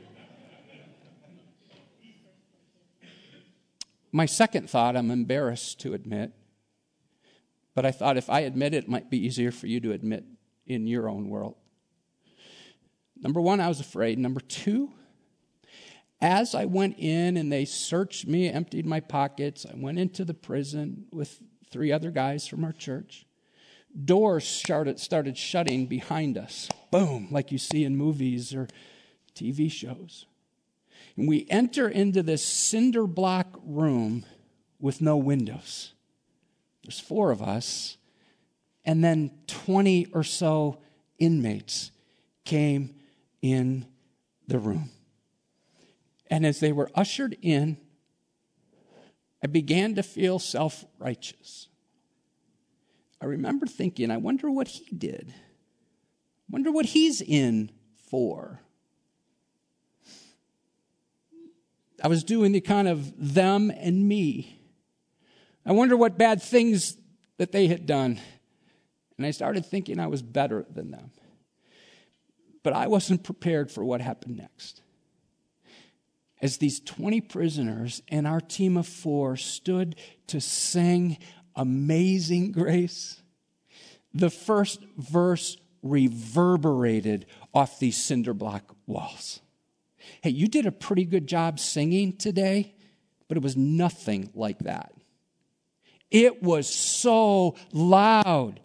My 4.13 4.27
second 4.27 4.69
thought, 4.69 4.97
I'm 4.97 5.11
embarrassed 5.11 5.81
to 5.81 5.95
admit, 5.95 6.33
but 7.75 7.87
I 7.87 7.93
thought 7.93 8.17
if 8.17 8.29
I 8.29 8.41
admit 8.41 8.75
it, 8.75 8.85
it 8.85 8.89
might 8.89 9.11
be 9.11 9.25
easier 9.25 9.53
for 9.53 9.67
you 9.67 9.81
to 9.81 9.93
admit 9.93 10.25
in 10.67 10.87
your 10.87 11.09
own 11.09 11.29
world. 11.29 11.55
Number 13.17 13.41
one, 13.41 13.61
I 13.61 13.69
was 13.69 13.81
afraid. 13.81 14.19
Number 14.19 14.41
two, 14.41 14.91
as 16.21 16.55
I 16.55 16.65
went 16.65 16.99
in 16.99 17.37
and 17.37 17.53
they 17.53 17.65
searched 17.65 18.27
me, 18.27 18.49
emptied 18.49 18.87
my 18.87 19.01
pockets, 19.01 19.65
I 19.67 19.77
went 19.77 19.99
into 19.99 20.25
the 20.25 20.35
prison 20.35 21.05
with 21.13 21.41
three 21.71 21.93
other 21.93 22.11
guys 22.11 22.47
from 22.47 22.65
our 22.65 22.73
church. 22.73 23.27
Doors 24.05 24.47
started, 24.47 25.01
started 25.01 25.37
shutting 25.37 25.87
behind 25.87 26.37
us. 26.39 26.69
Boom, 26.91 27.29
like 27.31 27.51
you 27.51 27.59
see 27.59 27.85
in 27.85 27.97
movies 27.97 28.55
or 28.55 28.69
TV 29.35 29.71
shows. 29.71 30.27
And 31.17 31.29
we 31.29 31.47
enter 31.51 31.89
into 31.89 32.23
this 32.23 32.45
cinder 32.45 33.07
block 33.07 33.59
room 33.65 34.25
with 34.79 35.01
no 35.01 35.17
windows. 35.17 35.93
There's 36.83 37.01
four 37.01 37.31
of 37.31 37.43
us, 37.43 37.97
and 38.85 39.05
then 39.05 39.33
20 39.47 40.07
or 40.13 40.25
so 40.25 40.79
inmates 41.19 41.91
came 42.45 42.95
in 43.43 43.87
the 44.47 44.59
room. 44.59 44.91
And 46.29 46.47
as 46.47 46.61
they 46.61 46.73
were 46.73 46.91
ushered 46.95 47.37
in, 47.43 47.77
I 49.43 49.47
began 49.47 49.95
to 49.97 50.03
feel 50.03 50.39
self 50.39 50.85
righteous. 50.99 51.69
I 53.21 53.27
remember 53.27 53.67
thinking, 53.67 54.11
I 54.11 54.17
wonder 54.17 54.51
what 54.51 54.69
he 54.69 54.95
did. 54.95 55.33
I 55.33 56.49
wonder 56.49 56.73
what 56.73 56.87
he's 56.87 57.21
in 57.21 57.71
for. 58.09 58.61
I 62.03 62.09
was 62.09 62.25
doing 62.25 62.53
the 62.53 62.61
kind 62.61 62.89
of 62.89 63.35
them 63.35 63.71
and 63.71 64.09
me. 64.09 64.61
I 65.67 65.73
wonder 65.73 65.97
what 65.97 66.19
bad 66.19 66.43
things 66.43 66.97
that 67.37 67.53
they 67.53 67.67
had 67.67 67.87
done. 67.87 68.21
And 69.17 69.27
I 69.27 69.31
started 69.33 69.67
thinking 69.67 70.01
I 70.01 70.07
was 70.07 70.23
better 70.23 70.65
than 70.71 70.91
them. 70.91 71.11
But 72.63 72.73
I 72.73 72.87
wasn't 72.87 73.25
prepared 73.25 73.71
for 73.71 73.85
what 73.85 74.01
happened 74.01 74.39
next. 74.39 74.83
As 76.43 76.57
these 76.57 76.81
20 76.81 77.21
prisoners 77.21 78.03
and 78.09 78.27
our 78.27 78.41
team 78.41 78.77
of 78.77 78.87
four 78.87 79.37
stood 79.37 79.97
to 80.29 80.41
sing 80.41 81.19
Amazing 81.55 82.53
Grace, 82.53 83.21
the 84.15 84.31
first 84.31 84.81
verse 84.97 85.59
reverberated 85.83 87.27
off 87.53 87.79
these 87.79 88.03
cinder 88.03 88.35
block 88.35 88.75
walls. 88.87 89.41
Hey, 90.23 90.31
you 90.31 90.49
did 90.49 90.67
a 90.67 90.73
pretty 90.73 91.05
good 91.05 91.27
job 91.27 91.59
singing 91.59 92.17
today, 92.17 92.75
but 93.29 93.37
it 93.37 93.43
was 93.43 93.57
nothing 93.57 94.31
like 94.35 94.61
that. 94.61 94.93
It 96.11 96.43
was 96.43 96.69
so 96.69 97.57
loud. 97.73 98.61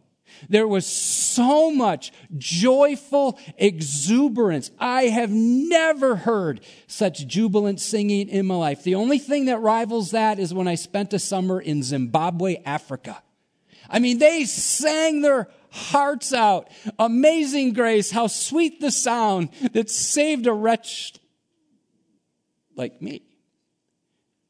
There 0.49 0.67
was 0.67 0.85
so 0.85 1.71
much 1.71 2.11
joyful 2.37 3.39
exuberance. 3.57 4.71
I 4.79 5.03
have 5.03 5.31
never 5.31 6.15
heard 6.15 6.61
such 6.87 7.27
jubilant 7.27 7.79
singing 7.79 8.27
in 8.29 8.45
my 8.45 8.55
life. 8.55 8.83
The 8.83 8.95
only 8.95 9.19
thing 9.19 9.45
that 9.45 9.59
rivals 9.59 10.11
that 10.11 10.39
is 10.39 10.53
when 10.53 10.67
I 10.67 10.75
spent 10.75 11.13
a 11.13 11.19
summer 11.19 11.61
in 11.61 11.83
Zimbabwe, 11.83 12.57
Africa. 12.65 13.21
I 13.89 13.99
mean, 13.99 14.17
they 14.17 14.45
sang 14.45 15.21
their 15.21 15.47
hearts 15.69 16.33
out. 16.33 16.69
Amazing 16.97 17.73
grace, 17.73 18.11
how 18.11 18.27
sweet 18.27 18.81
the 18.81 18.91
sound 18.91 19.49
that 19.73 19.89
saved 19.89 20.47
a 20.47 20.53
wretch 20.53 21.13
like 22.75 23.01
me. 23.01 23.23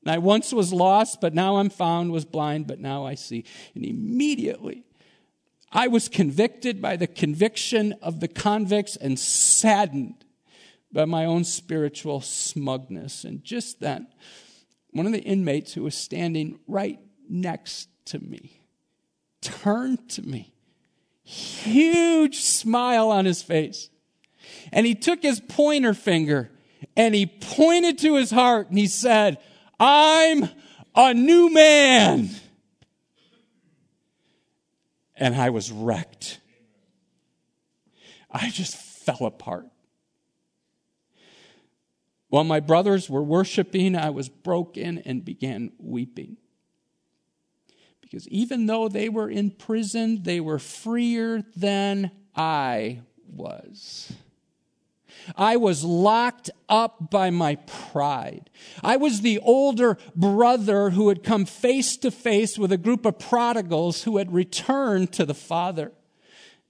I 0.07 0.19
once 0.19 0.53
was 0.53 0.71
lost, 0.71 1.19
but 1.19 1.33
now 1.33 1.57
I'm 1.57 1.69
found, 1.69 2.11
was 2.11 2.25
blind, 2.25 2.67
but 2.67 2.79
now 2.79 3.05
I 3.05 3.15
see. 3.15 3.43
And 3.73 3.83
immediately 3.83 4.83
I 5.71 5.88
was 5.88 6.07
convicted 6.07 6.81
by 6.81 6.95
the 6.95 7.07
conviction 7.07 7.93
of 8.01 8.19
the 8.19 8.27
convicts 8.27 8.95
and 8.95 9.19
saddened 9.19 10.23
by 10.91 11.05
my 11.05 11.25
own 11.25 11.43
spiritual 11.43 12.21
smugness. 12.21 13.23
And 13.23 13.43
just 13.43 13.79
then, 13.79 14.07
one 14.91 15.05
of 15.05 15.11
the 15.11 15.23
inmates 15.23 15.73
who 15.73 15.83
was 15.83 15.95
standing 15.95 16.59
right 16.67 16.99
next 17.27 17.89
to 18.05 18.19
me 18.19 18.61
turned 19.41 20.07
to 20.09 20.21
me, 20.21 20.53
huge 21.23 22.39
smile 22.39 23.09
on 23.09 23.25
his 23.25 23.41
face, 23.41 23.89
and 24.71 24.85
he 24.85 24.95
took 24.95 25.21
his 25.21 25.39
pointer 25.39 25.93
finger 25.93 26.51
and 26.95 27.13
he 27.13 27.25
pointed 27.25 27.97
to 27.99 28.15
his 28.15 28.31
heart 28.31 28.69
and 28.69 28.77
he 28.77 28.88
said, 28.88 29.38
I'm 29.79 30.47
a 30.95 31.13
new 31.13 31.49
man. 31.49 32.29
And 35.15 35.36
I 35.36 35.49
was 35.49 35.71
wrecked. 35.71 36.39
I 38.31 38.49
just 38.49 38.75
fell 38.75 39.25
apart. 39.25 39.67
While 42.29 42.43
my 42.43 42.60
brothers 42.60 43.10
were 43.10 43.23
worshiping, 43.23 43.95
I 43.95 44.10
was 44.10 44.27
broken 44.27 44.97
and 44.99 45.23
began 45.23 45.71
weeping. 45.77 46.38
Because 48.01 48.27
even 48.27 48.65
though 48.65 48.89
they 48.89 49.10
were 49.10 49.29
in 49.29 49.51
prison, 49.51 50.23
they 50.23 50.39
were 50.39 50.60
freer 50.60 51.43
than 51.55 52.12
I 52.36 53.01
was. 53.27 54.12
I 55.35 55.57
was 55.57 55.83
locked 55.83 56.49
up 56.69 57.09
by 57.09 57.29
my 57.29 57.55
pride. 57.55 58.49
I 58.83 58.97
was 58.97 59.21
the 59.21 59.39
older 59.39 59.97
brother 60.15 60.91
who 60.91 61.09
had 61.09 61.23
come 61.23 61.45
face 61.45 61.97
to 61.97 62.11
face 62.11 62.57
with 62.57 62.71
a 62.71 62.77
group 62.77 63.05
of 63.05 63.19
prodigals 63.19 64.03
who 64.03 64.17
had 64.17 64.33
returned 64.33 65.11
to 65.13 65.25
the 65.25 65.33
Father. 65.33 65.91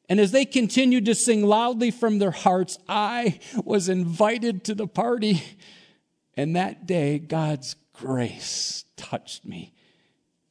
And 0.08 0.20
as 0.20 0.32
they 0.32 0.46
continued 0.46 1.06
to 1.06 1.16
sing 1.16 1.44
loudly 1.44 1.92
from 1.92 2.20
their 2.20 2.32
hearts, 2.32 2.78
I 2.88 3.40
was 3.64 3.90
invited 3.90 4.64
to 4.66 4.76
the 4.76 4.88
party. 4.88 5.42
And 6.38 6.56
that 6.56 6.86
day, 6.86 7.18
God's 7.18 7.76
grace 7.94 8.86
touched 8.98 9.46
me. 9.46 9.74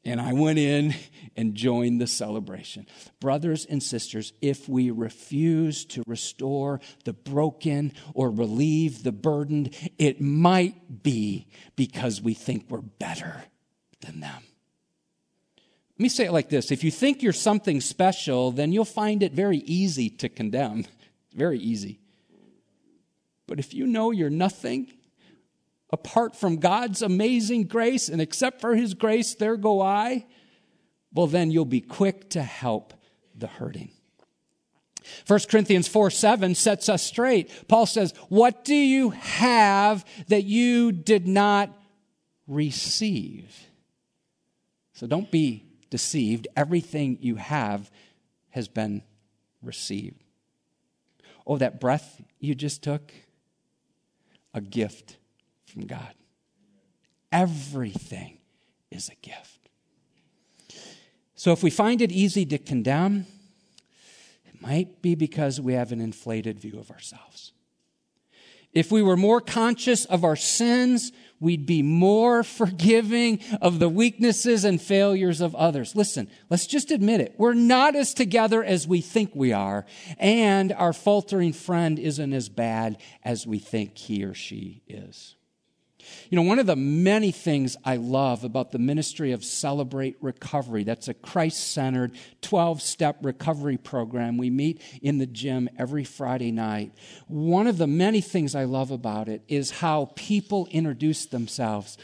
And 0.04 0.20
I 0.20 0.32
went 0.32 0.58
in 0.58 0.94
and 1.36 1.54
join 1.54 1.98
the 1.98 2.06
celebration. 2.06 2.86
Brothers 3.20 3.64
and 3.64 3.82
sisters, 3.82 4.32
if 4.40 4.68
we 4.68 4.90
refuse 4.90 5.84
to 5.86 6.02
restore 6.06 6.80
the 7.04 7.12
broken 7.12 7.92
or 8.14 8.30
relieve 8.30 9.02
the 9.02 9.12
burdened, 9.12 9.74
it 9.98 10.20
might 10.20 11.02
be 11.02 11.46
because 11.76 12.20
we 12.22 12.34
think 12.34 12.66
we're 12.68 12.80
better 12.80 13.44
than 14.00 14.20
them. 14.20 14.42
Let 15.96 16.02
me 16.02 16.08
say 16.08 16.24
it 16.24 16.32
like 16.32 16.48
this 16.48 16.72
if 16.72 16.82
you 16.82 16.90
think 16.90 17.22
you're 17.22 17.32
something 17.32 17.80
special, 17.80 18.50
then 18.50 18.72
you'll 18.72 18.84
find 18.84 19.22
it 19.22 19.32
very 19.32 19.58
easy 19.58 20.10
to 20.10 20.28
condemn. 20.28 20.86
Very 21.34 21.58
easy. 21.58 22.00
But 23.46 23.58
if 23.58 23.74
you 23.74 23.86
know 23.86 24.10
you're 24.10 24.30
nothing, 24.30 24.92
apart 25.90 26.34
from 26.34 26.56
God's 26.56 27.02
amazing 27.02 27.64
grace, 27.64 28.08
and 28.08 28.20
except 28.20 28.60
for 28.60 28.74
His 28.74 28.94
grace, 28.94 29.34
there 29.34 29.56
go 29.56 29.80
I, 29.80 30.26
well, 31.14 31.26
then 31.26 31.50
you'll 31.50 31.64
be 31.64 31.80
quick 31.80 32.30
to 32.30 32.42
help 32.42 32.92
the 33.34 33.46
hurting. 33.46 33.90
1 35.26 35.40
Corinthians 35.50 35.86
4 35.86 36.10
7 36.10 36.54
sets 36.54 36.88
us 36.88 37.02
straight. 37.02 37.68
Paul 37.68 37.86
says, 37.86 38.12
What 38.28 38.64
do 38.64 38.74
you 38.74 39.10
have 39.10 40.04
that 40.28 40.44
you 40.44 40.92
did 40.92 41.26
not 41.26 41.70
receive? 42.46 43.68
So 44.94 45.06
don't 45.06 45.30
be 45.30 45.66
deceived. 45.90 46.48
Everything 46.56 47.18
you 47.20 47.36
have 47.36 47.90
has 48.50 48.68
been 48.68 49.02
received. 49.62 50.22
Oh, 51.46 51.58
that 51.58 51.80
breath 51.80 52.22
you 52.38 52.54
just 52.54 52.82
took, 52.82 53.12
a 54.54 54.60
gift 54.60 55.16
from 55.66 55.86
God. 55.86 56.14
Everything 57.32 58.38
is 58.90 59.08
a 59.08 59.16
gift. 59.16 59.53
So 61.34 61.52
if 61.52 61.62
we 61.62 61.70
find 61.70 62.00
it 62.00 62.12
easy 62.12 62.46
to 62.46 62.58
condemn, 62.58 63.26
it 64.46 64.60
might 64.60 65.02
be 65.02 65.14
because 65.14 65.60
we 65.60 65.74
have 65.74 65.92
an 65.92 66.00
inflated 66.00 66.60
view 66.60 66.78
of 66.78 66.90
ourselves. 66.90 67.52
If 68.72 68.90
we 68.90 69.02
were 69.02 69.16
more 69.16 69.40
conscious 69.40 70.04
of 70.04 70.24
our 70.24 70.34
sins, 70.34 71.12
we'd 71.38 71.64
be 71.64 71.82
more 71.82 72.42
forgiving 72.42 73.40
of 73.60 73.78
the 73.78 73.88
weaknesses 73.88 74.64
and 74.64 74.82
failures 74.82 75.40
of 75.40 75.54
others. 75.54 75.94
Listen, 75.94 76.28
let's 76.50 76.66
just 76.66 76.90
admit 76.90 77.20
it. 77.20 77.34
We're 77.38 77.54
not 77.54 77.94
as 77.94 78.14
together 78.14 78.64
as 78.64 78.88
we 78.88 79.00
think 79.00 79.30
we 79.34 79.52
are, 79.52 79.86
and 80.18 80.72
our 80.72 80.92
faltering 80.92 81.52
friend 81.52 81.98
isn't 81.98 82.32
as 82.32 82.48
bad 82.48 82.98
as 83.22 83.46
we 83.46 83.60
think 83.60 83.96
he 83.96 84.24
or 84.24 84.34
she 84.34 84.82
is. 84.88 85.36
You 86.30 86.36
know, 86.36 86.42
one 86.42 86.58
of 86.58 86.66
the 86.66 86.76
many 86.76 87.30
things 87.30 87.76
I 87.84 87.96
love 87.96 88.44
about 88.44 88.72
the 88.72 88.78
ministry 88.78 89.32
of 89.32 89.44
Celebrate 89.44 90.16
Recovery, 90.20 90.84
that's 90.84 91.08
a 91.08 91.14
Christ 91.14 91.72
centered 91.72 92.12
12 92.42 92.82
step 92.82 93.18
recovery 93.22 93.76
program. 93.76 94.36
We 94.36 94.50
meet 94.50 94.80
in 95.02 95.18
the 95.18 95.26
gym 95.26 95.68
every 95.78 96.04
Friday 96.04 96.52
night. 96.52 96.92
One 97.26 97.66
of 97.66 97.78
the 97.78 97.86
many 97.86 98.20
things 98.20 98.54
I 98.54 98.64
love 98.64 98.90
about 98.90 99.28
it 99.28 99.42
is 99.48 99.70
how 99.70 100.10
people 100.14 100.68
introduce 100.70 101.26
themselves 101.26 101.98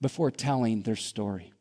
before 0.00 0.30
telling 0.30 0.82
their 0.82 0.96
story. 0.96 1.52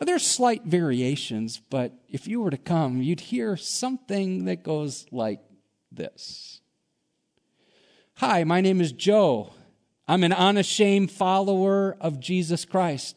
Now, 0.00 0.06
there's 0.06 0.26
slight 0.26 0.64
variations, 0.64 1.60
but 1.70 1.92
if 2.08 2.26
you 2.26 2.40
were 2.40 2.50
to 2.50 2.56
come, 2.56 3.02
you'd 3.02 3.20
hear 3.20 3.56
something 3.56 4.46
that 4.46 4.62
goes 4.62 5.06
like 5.10 5.40
this 5.90 6.60
Hi, 8.16 8.44
my 8.44 8.60
name 8.60 8.80
is 8.80 8.92
Joe. 8.92 9.52
I'm 10.12 10.24
an 10.24 10.34
unashamed 10.34 11.10
follower 11.10 11.96
of 11.98 12.20
Jesus 12.20 12.66
Christ 12.66 13.16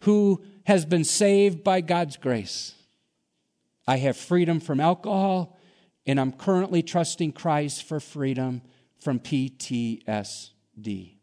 who 0.00 0.42
has 0.64 0.86
been 0.86 1.04
saved 1.04 1.62
by 1.62 1.82
God's 1.82 2.16
grace. 2.16 2.72
I 3.86 3.98
have 3.98 4.16
freedom 4.16 4.58
from 4.58 4.80
alcohol, 4.80 5.58
and 6.06 6.18
I'm 6.18 6.32
currently 6.32 6.82
trusting 6.82 7.32
Christ 7.32 7.82
for 7.82 8.00
freedom 8.00 8.62
from 8.98 9.20
PTSD. 9.20 11.16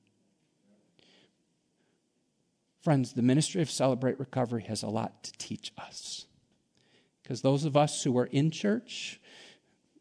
Friends, 2.84 3.14
the 3.14 3.24
ministry 3.24 3.64
of 3.64 3.72
Celebrate 3.72 4.20
Recovery 4.20 4.66
has 4.66 4.84
a 4.84 4.88
lot 4.88 5.24
to 5.24 5.32
teach 5.40 5.74
us. 5.80 6.28
Because 7.24 7.42
those 7.42 7.66
of 7.66 7.76
us 7.76 8.04
who 8.04 8.16
are 8.20 8.28
in 8.28 8.52
church, 8.52 9.20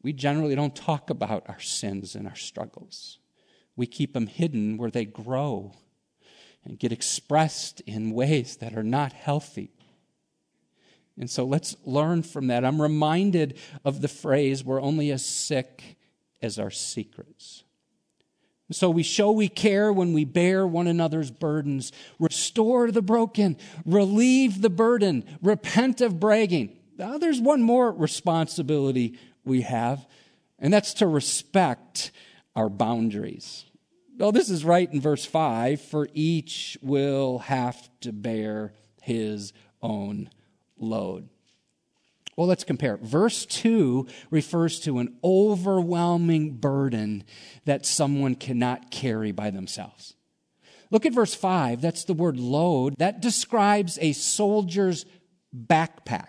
we 0.03 0.13
generally 0.13 0.55
don't 0.55 0.77
talk 0.77 1.09
about 1.09 1.49
our 1.49 1.61
sins 1.61 2.15
and 2.15 2.29
our 2.29 2.37
struggles. 2.37 3.19
We 3.77 3.87
keep 3.87 4.13
them 4.13 4.27
hidden 4.27 4.77
where 4.77 4.91
they 4.91 5.05
grow 5.05 5.73
and 6.65 6.79
get 6.79 6.93
expressed 6.93 7.81
in 7.83 8.13
ways 8.13 8.57
that 8.57 8.77
are 8.77 8.83
not 8.83 9.13
healthy. 9.13 9.71
And 11.19 11.31
so 11.31 11.45
let's 11.45 11.77
learn 11.85 12.23
from 12.23 12.49
that. 12.49 12.65
I'm 12.65 12.81
reminded 12.81 13.59
of 13.85 14.01
the 14.01 14.09
phrase, 14.09 14.65
we're 14.65 14.81
only 14.81 15.11
as 15.11 15.25
sick 15.25 15.97
as 16.43 16.59
our 16.59 16.71
secrets. 16.71 17.65
So 18.73 18.89
we 18.91 19.03
show 19.03 19.31
we 19.31 19.49
care 19.49 19.93
when 19.93 20.13
we 20.13 20.25
bear 20.25 20.67
one 20.67 20.87
another's 20.87 21.31
burdens, 21.31 21.93
restore 22.19 22.91
the 22.91 23.03
broken, 23.03 23.59
relieve 23.85 24.63
the 24.63 24.71
burden, 24.71 25.25
repent 25.43 26.01
of 26.01 26.19
bragging. 26.19 26.77
There's 26.97 27.41
one 27.41 27.63
more 27.63 27.93
responsibility 27.93 29.19
we 29.45 29.63
have, 29.63 30.07
and 30.59 30.73
that's 30.73 30.95
to 30.95 31.07
respect 31.07 32.11
our 32.57 32.69
boundaries. 32.69 33.65
Well, 34.17 34.33
this 34.33 34.49
is 34.49 34.65
right 34.65 34.91
in 34.93 35.01
verse 35.01 35.25
5 35.25 35.81
for 35.81 36.09
each 36.15 36.79
will 36.81 37.39
have 37.41 37.89
to 38.01 38.13
bear 38.13 38.73
his 39.03 39.53
own 39.83 40.31
load. 40.79 41.29
Well, 42.37 42.47
let's 42.47 42.65
compare. 42.65 42.97
Verse 42.97 43.47
2 43.47 44.07
refers 44.31 44.81
to 44.81 44.99
an 44.99 45.17
overwhelming 45.23 46.57
burden 46.57 47.25
that 47.65 47.87
someone 47.87 48.35
cannot 48.35 48.91
carry 48.91 49.31
by 49.31 49.51
themselves. 49.51 50.15
Look 50.91 51.07
at 51.07 51.13
verse 51.13 51.35
5. 51.35 51.81
That's 51.81 52.05
the 52.05 52.15
word 52.15 52.39
load. 52.39 52.97
That 52.99 53.21
describes 53.21 53.99
a 54.01 54.13
soldier's 54.13 55.07
backpack. 55.57 56.29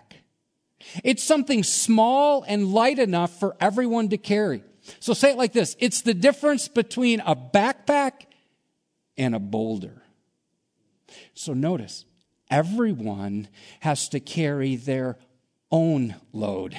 It's 1.02 1.22
something 1.22 1.62
small 1.62 2.44
and 2.46 2.72
light 2.72 2.98
enough 2.98 3.38
for 3.38 3.56
everyone 3.60 4.08
to 4.10 4.18
carry. 4.18 4.62
So 5.00 5.14
say 5.14 5.30
it 5.30 5.36
like 5.36 5.52
this 5.52 5.76
it's 5.78 6.02
the 6.02 6.14
difference 6.14 6.68
between 6.68 7.20
a 7.20 7.34
backpack 7.36 8.26
and 9.16 9.34
a 9.34 9.40
boulder. 9.40 10.02
So 11.34 11.52
notice, 11.52 12.04
everyone 12.50 13.48
has 13.80 14.08
to 14.10 14.20
carry 14.20 14.76
their 14.76 15.18
own 15.70 16.16
load. 16.32 16.76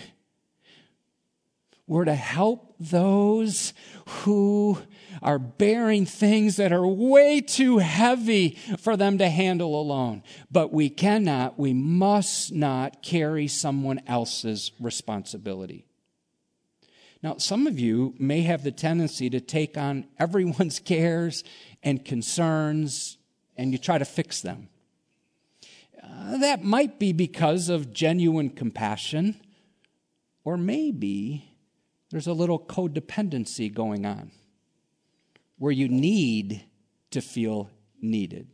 We're 1.87 2.05
to 2.05 2.15
help 2.15 2.75
those 2.81 3.73
who 4.07 4.77
are 5.21 5.39
bearing 5.39 6.05
things 6.05 6.57
that 6.57 6.73
are 6.73 6.85
way 6.85 7.39
too 7.39 7.77
heavy 7.77 8.57
for 8.79 8.97
them 8.97 9.19
to 9.19 9.29
handle 9.29 9.79
alone. 9.79 10.21
But 10.51 10.73
we 10.73 10.89
cannot, 10.89 11.57
we 11.57 11.73
must 11.73 12.51
not 12.51 13.01
carry 13.01 13.47
someone 13.47 14.01
else's 14.05 14.73
responsibility. 14.81 15.86
Now, 17.23 17.37
some 17.37 17.67
of 17.67 17.79
you 17.79 18.13
may 18.19 18.41
have 18.41 18.63
the 18.63 18.71
tendency 18.71 19.29
to 19.29 19.39
take 19.39 19.77
on 19.77 20.07
everyone's 20.19 20.79
cares 20.85 21.43
and 21.83 22.03
concerns 22.03 23.17
and 23.57 23.71
you 23.71 23.77
try 23.77 23.97
to 23.97 24.05
fix 24.05 24.41
them. 24.41 24.69
Uh, 26.01 26.37
that 26.37 26.63
might 26.63 26.99
be 26.99 27.11
because 27.11 27.69
of 27.69 27.91
genuine 27.91 28.49
compassion, 28.49 29.39
or 30.43 30.57
maybe 30.57 31.51
there's 32.11 32.27
a 32.27 32.33
little 32.33 32.59
codependency 32.59 33.73
going 33.73 34.05
on 34.05 34.31
where 35.57 35.71
you 35.71 35.89
need 35.89 36.63
to 37.11 37.19
feel 37.19 37.69
needed. 37.99 38.47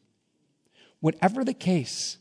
Whatever 1.02 1.44
the 1.44 1.54
case, 1.54 2.18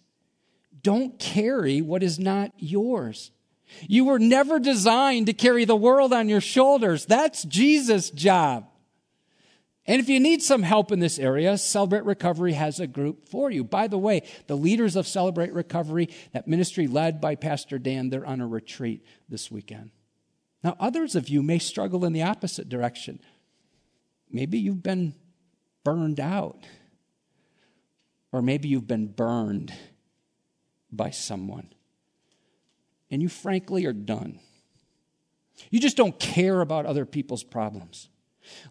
don't 0.83 1.19
carry 1.19 1.81
what 1.81 2.03
is 2.03 2.19
not 2.19 2.53
yours. 2.59 3.31
You 3.89 4.05
were 4.05 4.19
never 4.19 4.59
designed 4.59 5.27
to 5.27 5.33
carry 5.33 5.65
the 5.65 5.77
world 5.77 6.13
on 6.13 6.29
your 6.29 6.41
shoulders. 6.41 7.07
That's 7.07 7.45
Jesus' 7.45 8.11
job. 8.11 8.67
And 9.85 10.01
if 10.01 10.09
you 10.09 10.21
need 10.21 10.43
some 10.43 10.63
help 10.63 10.93
in 10.93 11.01
this 11.01 11.19
area, 11.19 11.59
Celebrate 11.59 12.05
Recovery 12.05 12.53
has 12.53 12.79
a 12.79 12.87
group 12.87 13.29
for 13.29 13.51
you. 13.51 13.65
By 13.65 13.89
the 13.89 13.99
way, 13.99 14.23
the 14.47 14.57
leaders 14.57 14.95
of 14.95 15.09
Celebrate 15.09 15.53
Recovery, 15.53 16.09
that 16.33 16.47
ministry 16.47 16.87
led 16.87 17.21
by 17.21 17.35
Pastor 17.35 17.81
Dan, 17.81 18.09
they're 18.09 18.25
on 18.25 18.41
a 18.41 18.47
retreat 18.47 19.05
this 19.29 19.51
weekend. 19.51 19.91
Now, 20.63 20.77
others 20.79 21.17
of 21.17 21.29
you 21.29 21.43
may 21.43 21.59
struggle 21.59 22.05
in 22.05 22.13
the 22.13 22.23
opposite 22.23 22.69
direction. 22.69 23.19
Maybe 24.31 24.61
you've 24.61 24.85
been 24.85 25.15
burned 25.83 26.21
out, 26.21 26.65
or 28.31 28.41
maybe 28.41 28.69
you've 28.69 28.87
been 28.87 29.09
burned 29.09 29.75
by 30.93 31.11
someone, 31.11 31.73
and 33.13 33.23
you 33.23 33.29
frankly 33.29 33.85
are 33.85 33.93
done. 33.93 34.41
You 35.71 35.79
just 35.79 35.99
don't 35.99 36.19
care 36.19 36.63
about 36.63 36.87
other 36.87 37.05
people's 37.05 37.45
problems. 37.45 38.09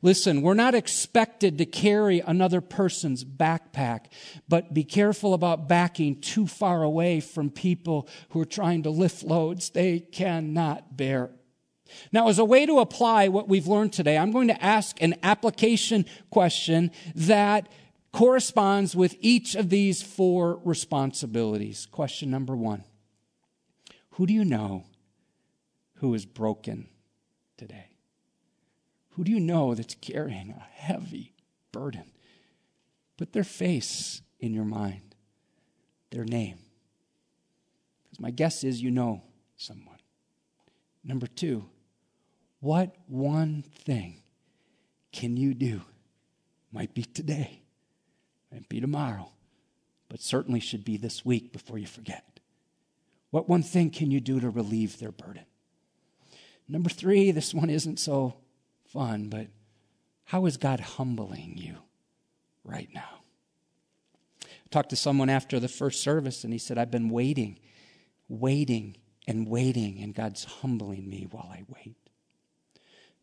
Listen, 0.01 0.41
we're 0.41 0.53
not 0.55 0.75
expected 0.75 1.57
to 1.59 1.65
carry 1.65 2.19
another 2.19 2.59
person's 2.59 3.23
backpack, 3.23 4.07
but 4.49 4.73
be 4.73 4.83
careful 4.83 5.33
about 5.33 5.69
backing 5.69 6.19
too 6.19 6.47
far 6.47 6.83
away 6.83 7.21
from 7.21 7.49
people 7.49 8.09
who 8.29 8.41
are 8.41 8.45
trying 8.45 8.83
to 8.83 8.89
lift 8.89 9.23
loads 9.23 9.69
they 9.69 9.99
cannot 9.99 10.97
bear. 10.97 11.29
Now, 12.11 12.27
as 12.27 12.39
a 12.39 12.45
way 12.45 12.65
to 12.65 12.79
apply 12.79 13.27
what 13.27 13.47
we've 13.47 13.67
learned 13.67 13.93
today, 13.93 14.17
I'm 14.17 14.31
going 14.31 14.47
to 14.47 14.63
ask 14.63 15.01
an 15.01 15.15
application 15.23 16.05
question 16.31 16.91
that 17.15 17.69
corresponds 18.11 18.95
with 18.95 19.15
each 19.19 19.55
of 19.55 19.69
these 19.69 20.01
four 20.01 20.59
responsibilities. 20.65 21.85
Question 21.85 22.31
number 22.31 22.55
one 22.55 22.83
Who 24.11 24.25
do 24.25 24.33
you 24.33 24.43
know 24.45 24.85
who 25.95 26.13
is 26.13 26.25
broken 26.25 26.87
today? 27.57 27.87
Who 29.11 29.23
do 29.23 29.31
you 29.31 29.39
know 29.39 29.75
that's 29.75 29.95
carrying 29.95 30.51
a 30.51 30.67
heavy 30.73 31.33
burden? 31.71 32.11
Put 33.17 33.33
their 33.33 33.43
face 33.43 34.21
in 34.39 34.53
your 34.53 34.65
mind, 34.65 35.15
their 36.09 36.25
name. 36.25 36.59
Because 38.03 38.19
my 38.19 38.31
guess 38.31 38.63
is 38.63 38.81
you 38.81 38.91
know 38.91 39.21
someone. 39.57 39.99
Number 41.03 41.27
two, 41.27 41.65
what 42.59 42.95
one 43.07 43.63
thing 43.63 44.21
can 45.11 45.37
you 45.37 45.53
do? 45.53 45.81
Might 46.71 46.93
be 46.93 47.03
today, 47.03 47.63
might 48.51 48.69
be 48.69 48.79
tomorrow, 48.79 49.31
but 50.09 50.21
certainly 50.21 50.59
should 50.59 50.85
be 50.85 50.97
this 50.97 51.25
week 51.25 51.51
before 51.51 51.77
you 51.77 51.87
forget. 51.87 52.30
What 53.31 53.49
one 53.49 53.63
thing 53.63 53.89
can 53.89 54.11
you 54.11 54.19
do 54.19 54.39
to 54.39 54.49
relieve 54.49 54.99
their 54.99 55.11
burden? 55.11 55.45
Number 56.67 56.89
three, 56.89 57.31
this 57.31 57.53
one 57.53 57.69
isn't 57.69 57.99
so 57.99 58.35
fun, 58.85 59.29
but 59.29 59.47
how 60.25 60.45
is 60.45 60.57
God 60.57 60.79
humbling 60.79 61.57
you 61.57 61.77
right 62.63 62.89
now? 62.93 63.19
I 64.43 64.69
talked 64.69 64.91
to 64.91 64.95
someone 64.95 65.29
after 65.29 65.59
the 65.59 65.67
first 65.67 66.01
service, 66.01 66.43
and 66.43 66.53
he 66.53 66.59
said, 66.59 66.77
I've 66.77 66.91
been 66.91 67.09
waiting, 67.09 67.59
waiting, 68.29 68.95
and 69.27 69.47
waiting, 69.47 70.01
and 70.01 70.13
God's 70.13 70.45
humbling 70.45 71.09
me 71.09 71.27
while 71.29 71.49
I 71.51 71.63
wait. 71.67 71.97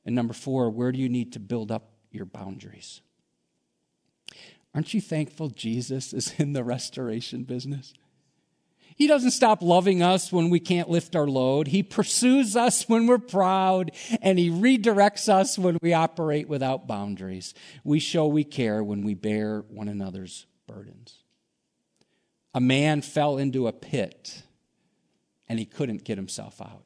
And 0.04 0.14
number 0.14 0.34
four, 0.34 0.70
where 0.70 0.92
do 0.92 0.98
you 0.98 1.08
need 1.08 1.32
to 1.34 1.40
build 1.40 1.70
up 1.70 1.90
your 2.10 2.24
boundaries? 2.24 3.00
Aren't 4.74 4.94
you 4.94 5.00
thankful 5.00 5.48
Jesus 5.48 6.12
is 6.12 6.34
in 6.38 6.52
the 6.52 6.64
restoration 6.64 7.44
business? 7.44 7.94
He 8.98 9.06
doesn't 9.06 9.30
stop 9.30 9.62
loving 9.62 10.02
us 10.02 10.32
when 10.32 10.50
we 10.50 10.58
can't 10.58 10.90
lift 10.90 11.14
our 11.14 11.28
load. 11.28 11.68
He 11.68 11.84
pursues 11.84 12.56
us 12.56 12.88
when 12.88 13.06
we're 13.06 13.18
proud, 13.18 13.92
and 14.20 14.40
He 14.40 14.50
redirects 14.50 15.28
us 15.28 15.56
when 15.56 15.78
we 15.80 15.92
operate 15.92 16.48
without 16.48 16.88
boundaries. 16.88 17.54
We 17.84 18.00
show 18.00 18.26
we 18.26 18.42
care 18.42 18.82
when 18.82 19.04
we 19.04 19.14
bear 19.14 19.60
one 19.68 19.86
another's 19.86 20.46
burdens. 20.66 21.22
A 22.54 22.60
man 22.60 23.00
fell 23.02 23.38
into 23.38 23.68
a 23.68 23.72
pit, 23.72 24.42
and 25.48 25.60
he 25.60 25.64
couldn't 25.64 26.02
get 26.02 26.18
himself 26.18 26.60
out. 26.60 26.82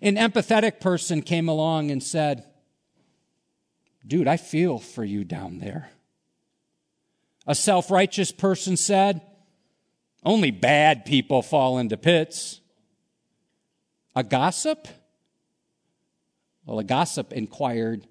An 0.00 0.14
empathetic 0.14 0.78
person 0.78 1.20
came 1.20 1.48
along 1.48 1.90
and 1.90 2.00
said, 2.00 2.44
Dude, 4.06 4.28
I 4.28 4.36
feel 4.36 4.78
for 4.78 5.04
you 5.04 5.24
down 5.24 5.58
there. 5.58 5.90
A 7.44 7.56
self 7.56 7.90
righteous 7.90 8.30
person 8.30 8.76
said, 8.76 9.20
only 10.24 10.50
bad 10.50 11.04
people 11.04 11.42
fall 11.42 11.78
into 11.78 11.96
pits. 11.96 12.60
A 14.14 14.22
gossip? 14.22 14.88
Well, 16.64 16.78
a 16.78 16.84
gossip 16.84 17.32
inquired, 17.32 18.06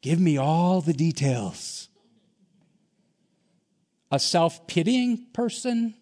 Give 0.00 0.20
me 0.20 0.36
all 0.36 0.80
the 0.80 0.92
details. 0.92 1.88
A 4.10 4.18
self 4.18 4.66
pitying 4.66 5.26
person 5.32 5.94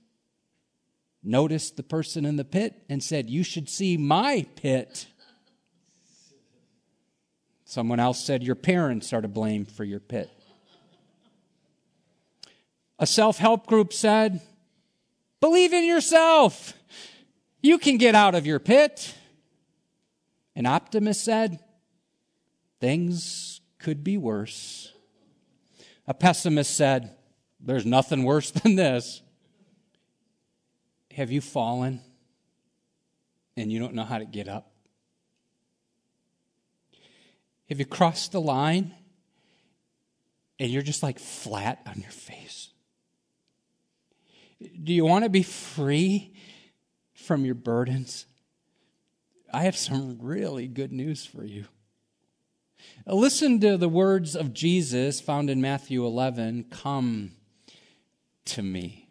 noticed 1.22 1.76
the 1.76 1.82
person 1.82 2.24
in 2.24 2.36
the 2.36 2.44
pit 2.44 2.84
and 2.88 3.02
said, 3.02 3.30
You 3.30 3.42
should 3.42 3.68
see 3.68 3.96
my 3.96 4.46
pit. 4.56 5.06
Someone 7.64 7.98
else 7.98 8.22
said, 8.22 8.42
Your 8.42 8.54
parents 8.54 9.12
are 9.12 9.22
to 9.22 9.28
blame 9.28 9.64
for 9.64 9.82
your 9.82 10.00
pit. 10.00 10.30
A 12.98 13.06
self 13.06 13.38
help 13.38 13.66
group 13.66 13.92
said, 13.92 14.40
Believe 15.40 15.72
in 15.72 15.84
yourself. 15.84 16.72
You 17.62 17.78
can 17.78 17.98
get 17.98 18.14
out 18.14 18.34
of 18.34 18.46
your 18.46 18.58
pit. 18.58 19.14
An 20.54 20.66
optimist 20.66 21.24
said, 21.24 21.58
Things 22.80 23.60
could 23.78 24.04
be 24.04 24.16
worse. 24.16 24.92
A 26.06 26.14
pessimist 26.14 26.76
said, 26.76 27.16
There's 27.60 27.86
nothing 27.86 28.22
worse 28.22 28.50
than 28.50 28.76
this. 28.76 29.22
Have 31.12 31.30
you 31.30 31.40
fallen 31.40 32.00
and 33.56 33.72
you 33.72 33.78
don't 33.78 33.94
know 33.94 34.04
how 34.04 34.18
to 34.18 34.26
get 34.26 34.48
up? 34.48 34.70
Have 37.68 37.78
you 37.78 37.86
crossed 37.86 38.32
the 38.32 38.40
line 38.40 38.94
and 40.58 40.70
you're 40.70 40.82
just 40.82 41.02
like 41.02 41.18
flat 41.18 41.80
on 41.86 42.00
your 42.00 42.10
face? 42.10 42.68
Do 44.60 44.92
you 44.92 45.04
want 45.04 45.24
to 45.24 45.30
be 45.30 45.42
free 45.42 46.32
from 47.14 47.44
your 47.44 47.54
burdens? 47.54 48.26
I 49.52 49.62
have 49.62 49.76
some 49.76 50.18
really 50.20 50.66
good 50.66 50.92
news 50.92 51.24
for 51.24 51.44
you. 51.44 51.66
Listen 53.06 53.60
to 53.60 53.76
the 53.76 53.88
words 53.88 54.34
of 54.34 54.52
Jesus 54.52 55.20
found 55.20 55.50
in 55.50 55.60
Matthew 55.60 56.04
11 56.04 56.66
Come 56.70 57.32
to 58.46 58.62
me, 58.62 59.08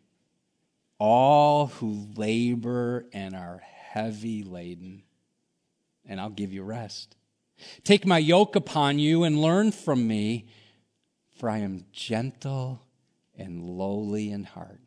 all 0.97 1.67
who 1.67 2.07
labor 2.15 3.05
and 3.13 3.35
are 3.35 3.61
heavy 3.63 4.43
laden, 4.43 5.03
and 6.05 6.19
I'll 6.19 6.29
give 6.29 6.53
you 6.53 6.63
rest. 6.63 7.15
Take 7.83 8.05
my 8.05 8.17
yoke 8.17 8.55
upon 8.55 8.99
you 8.99 9.23
and 9.23 9.41
learn 9.41 9.71
from 9.71 10.07
me, 10.07 10.47
for 11.37 11.49
I 11.49 11.59
am 11.59 11.85
gentle 11.91 12.81
and 13.37 13.63
lowly 13.63 14.31
in 14.31 14.43
heart, 14.43 14.81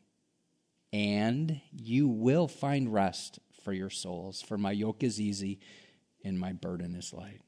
and 0.93 1.61
you 1.73 2.09
will 2.09 2.49
find 2.49 2.93
rest 2.93 3.39
for 3.63 3.73
your 3.73 3.91
souls. 3.91 4.41
For 4.41 4.57
my 4.57 4.73
yoke 4.73 5.03
is 5.03 5.21
easy 5.21 5.61
and 6.25 6.39
my 6.39 6.53
burden 6.53 6.95
is 6.95 7.13
light. 7.13 7.41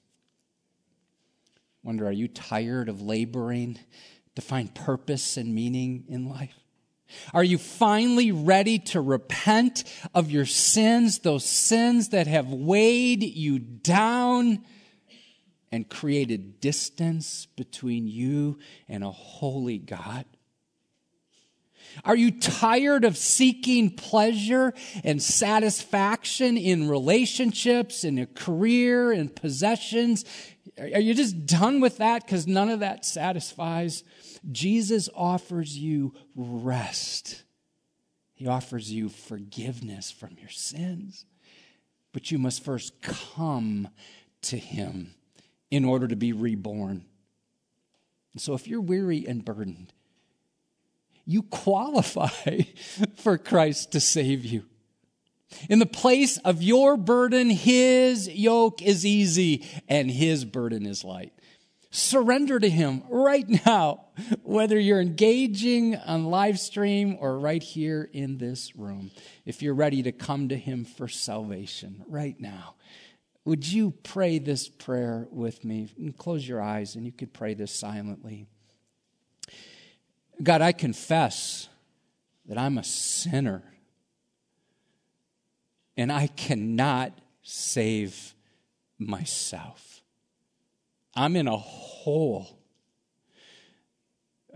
Wonder, 1.83 2.07
are 2.07 2.13
you 2.13 2.29
tired 2.29 2.89
of 2.89 3.01
laboring 3.01 3.79
to 4.37 4.43
find 4.43 4.75
purpose 4.75 5.37
and 5.37 5.55
meaning 5.55 6.05
in 6.09 6.29
life? 6.29 6.55
Are 7.33 7.43
you 7.43 7.59
finally 7.59 8.31
ready 8.31 8.79
to 8.79 9.01
repent 9.01 9.85
of 10.15 10.31
your 10.31 10.47
sins, 10.47 11.21
those 11.21 11.45
sins 11.45 12.11
that 12.11 12.27
have 12.27 12.53
weighed 12.53 13.23
you 13.23 13.59
down 13.59 14.65
and 15.73 15.89
created 15.89 16.61
distance 16.61 17.47
between 17.57 18.07
you 18.07 18.59
and 18.89 19.03
a 19.03 19.11
holy 19.11 19.79
God? 19.79 20.25
Are 22.05 22.17
you 22.17 22.31
tired 22.31 23.05
of 23.05 23.17
seeking 23.17 23.91
pleasure 23.91 24.73
and 25.05 25.23
satisfaction 25.23 26.57
in 26.57 26.89
relationships, 26.89 28.05
in 28.05 28.19
a 28.19 28.27
career, 28.27 29.13
in 29.13 29.29
possessions? 29.29 30.25
Are 30.79 31.01
you 31.01 31.15
just 31.15 31.47
done 31.47 31.81
with 31.81 31.99
that 31.99 32.25
because 32.25 32.47
none 32.47 32.69
of 32.69 32.81
that 32.81 33.05
satisfies? 33.05 34.05
Jesus 34.51 35.09
offers 35.15 35.77
you 35.77 36.15
rest. 36.35 37.45
He 38.35 38.47
offers 38.47 38.91
you 38.91 39.09
forgiveness 39.09 40.11
from 40.11 40.37
your 40.41 40.49
sins. 40.49 41.27
But 42.13 42.31
you 42.31 42.39
must 42.39 42.65
first 42.65 43.03
come 43.03 43.89
to 44.43 44.57
Him 44.57 45.15
in 45.71 45.85
order 45.85 46.09
to 46.09 46.17
be 46.17 46.33
reborn. 46.33 47.05
So 48.37 48.55
if 48.55 48.67
you're 48.67 48.81
weary 48.81 49.27
and 49.27 49.45
burdened, 49.45 49.93
you 51.25 51.43
qualify 51.43 52.61
for 53.17 53.39
Christ 53.39 53.93
to 53.93 54.01
save 54.01 54.45
you. 54.45 54.65
In 55.69 55.79
the 55.79 55.87
place 55.87 56.39
of 56.39 56.63
your 56.63 56.97
burden, 56.97 57.51
his 57.51 58.29
yoke 58.29 58.83
is 58.83 59.05
easy 59.05 59.67
and 59.89 60.11
his 60.11 60.45
burden 60.45 60.87
is 60.87 61.05
light. 61.05 61.33
Surrender 61.91 62.61
to 62.61 62.71
him 62.71 63.03
right 63.09 63.49
now, 63.67 64.05
whether 64.43 64.79
you're 64.79 65.01
engaging 65.01 65.97
on 65.97 66.27
live 66.27 66.61
stream 66.61 67.17
or 67.21 67.39
right 67.39 67.63
here 67.63 68.09
in 68.13 68.39
this 68.39 68.77
room. 68.77 69.11
If 69.45 69.61
you're 69.61 69.75
ready 69.75 70.03
to 70.05 70.13
come 70.13 70.49
to 70.51 70.57
him 70.57 70.85
for 70.85 71.09
salvation 71.09 72.05
right 72.07 72.39
now, 72.41 72.75
would 73.45 73.67
you 73.67 73.91
pray 73.91 74.39
this 74.39 74.69
prayer 74.69 75.27
with 75.33 75.65
me? 75.65 75.89
And 75.99 76.17
close 76.17 76.47
your 76.47 76.63
eyes 76.63 76.95
and 76.95 77.05
you 77.05 77.13
could 77.13 77.33
pray 77.33 77.55
this 77.55 77.73
silently. 77.73 78.47
God, 80.43 80.63
I 80.63 80.73
confess 80.73 81.69
that 82.47 82.59
I'm 82.59 82.79
a 82.79 82.85
sinner 82.85 83.63
and 85.97 86.11
I 86.11 86.29
cannot 86.29 87.19
save 87.43 88.35
myself. 88.99 90.03
I'm 91.15 91.37
in 91.37 91.49
a 91.49 91.57
hole. 91.57 92.59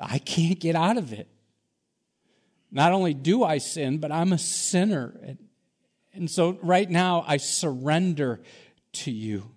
I 0.00 0.18
can't 0.18 0.58
get 0.58 0.74
out 0.74 0.96
of 0.96 1.12
it. 1.12 1.28
Not 2.70 2.92
only 2.92 3.14
do 3.14 3.44
I 3.44 3.58
sin, 3.58 3.98
but 3.98 4.10
I'm 4.10 4.32
a 4.32 4.38
sinner. 4.38 5.36
And, 6.12 6.30
so 6.30 6.58
right 6.62 6.88
now, 6.88 7.24
I 7.26 7.36
surrender 7.36 8.40
to 8.92 9.10
you. 9.10 9.50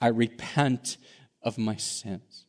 I 0.00 0.08
repent 0.08 0.98
of 1.42 1.58
my 1.58 1.76
sins. 1.76 2.45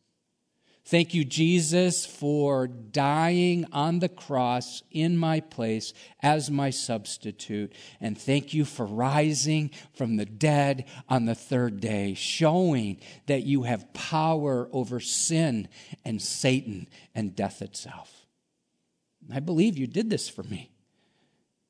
Thank 0.88 1.14
you, 1.14 1.26
Jesus, 1.26 2.06
for 2.06 2.66
dying 2.66 3.66
on 3.74 4.00
the 4.00 4.08
cross 4.08 4.84
in 4.90 5.18
my 5.18 5.42
place 5.42 5.92
as 6.22 6.50
my 6.50 6.70
substitute. 6.70 7.74
And 8.00 8.18
thank 8.18 8.54
you 8.54 8.64
for 8.64 8.86
rising 8.86 9.72
from 9.96 10.16
the 10.16 10.26
dead 10.26 10.86
on 11.10 11.26
the 11.26 11.36
third 11.36 11.82
day, 11.82 12.14
showing 12.14 13.02
that 13.26 13.44
you 13.44 13.64
have 13.64 13.94
power 13.94 14.70
over 14.72 15.02
sin 15.02 15.68
and 16.06 16.22
Satan 16.22 16.88
and 17.14 17.36
death 17.36 17.62
itself. 17.62 18.26
I 19.30 19.42
believe 19.42 19.78
you 19.78 19.88
did 19.88 20.10
this 20.10 20.30
for 20.30 20.44
me. 20.44 20.72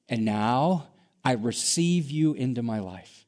And 0.08 0.26
now 0.26 0.90
I 1.26 1.32
receive 1.32 2.12
you 2.12 2.34
into 2.34 2.62
my 2.62 2.82
life. 2.82 3.26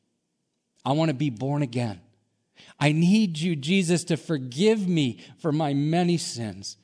I 0.86 0.92
want 0.92 1.10
to 1.10 1.16
be 1.16 1.32
born 1.32 1.64
again. 1.64 2.02
I 2.80 2.92
need 2.92 3.40
you, 3.40 3.56
Jesus, 3.56 4.04
to 4.06 4.18
forgive 4.18 4.88
me 4.88 5.20
for 5.40 5.52
my 5.52 5.74
many 5.74 6.18
sins. 6.18 6.78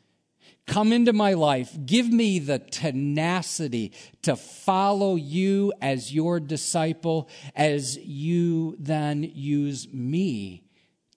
Come 0.67 0.91
into 0.91 1.13
my 1.13 1.33
life. 1.33 1.77
Give 1.85 2.11
me 2.11 2.39
the 2.39 2.59
tenacity 2.59 3.93
to 4.23 4.35
follow 4.35 5.15
you 5.15 5.71
as 5.81 6.13
your 6.13 6.39
disciple, 6.39 7.29
as 7.55 7.97
you 7.97 8.75
then 8.79 9.23
use 9.23 9.87
me 9.93 10.63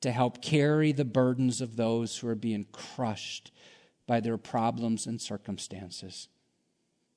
to 0.03 0.13
help 0.13 0.43
carry 0.43 0.93
the 0.93 1.05
burdens 1.05 1.61
of 1.61 1.77
those 1.77 2.19
who 2.19 2.29
are 2.29 2.35
being 2.35 2.67
crushed 2.71 3.51
by 4.07 4.21
their 4.21 4.37
problems 4.37 5.07
and 5.07 5.21
circumstances. 5.21 6.29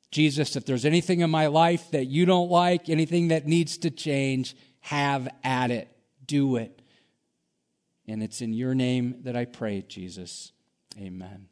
Jesus, 0.09 0.55
if 0.55 0.65
there's 0.65 0.85
anything 0.85 1.19
in 1.19 1.29
my 1.29 1.47
life 1.47 1.91
that 1.91 2.05
you 2.05 2.25
don't 2.25 2.49
like, 2.49 2.89
anything 2.89 3.27
that 3.27 3.45
needs 3.45 3.77
to 3.79 3.91
change, 3.91 4.55
have 4.81 5.29
at 5.43 5.69
it. 5.71 5.89
Do 6.25 6.55
it. 6.55 6.80
And 8.11 8.21
it's 8.21 8.41
in 8.41 8.51
your 8.51 8.75
name 8.75 9.21
that 9.23 9.37
I 9.37 9.45
pray, 9.45 9.83
Jesus. 9.87 10.51
Amen. 10.99 11.50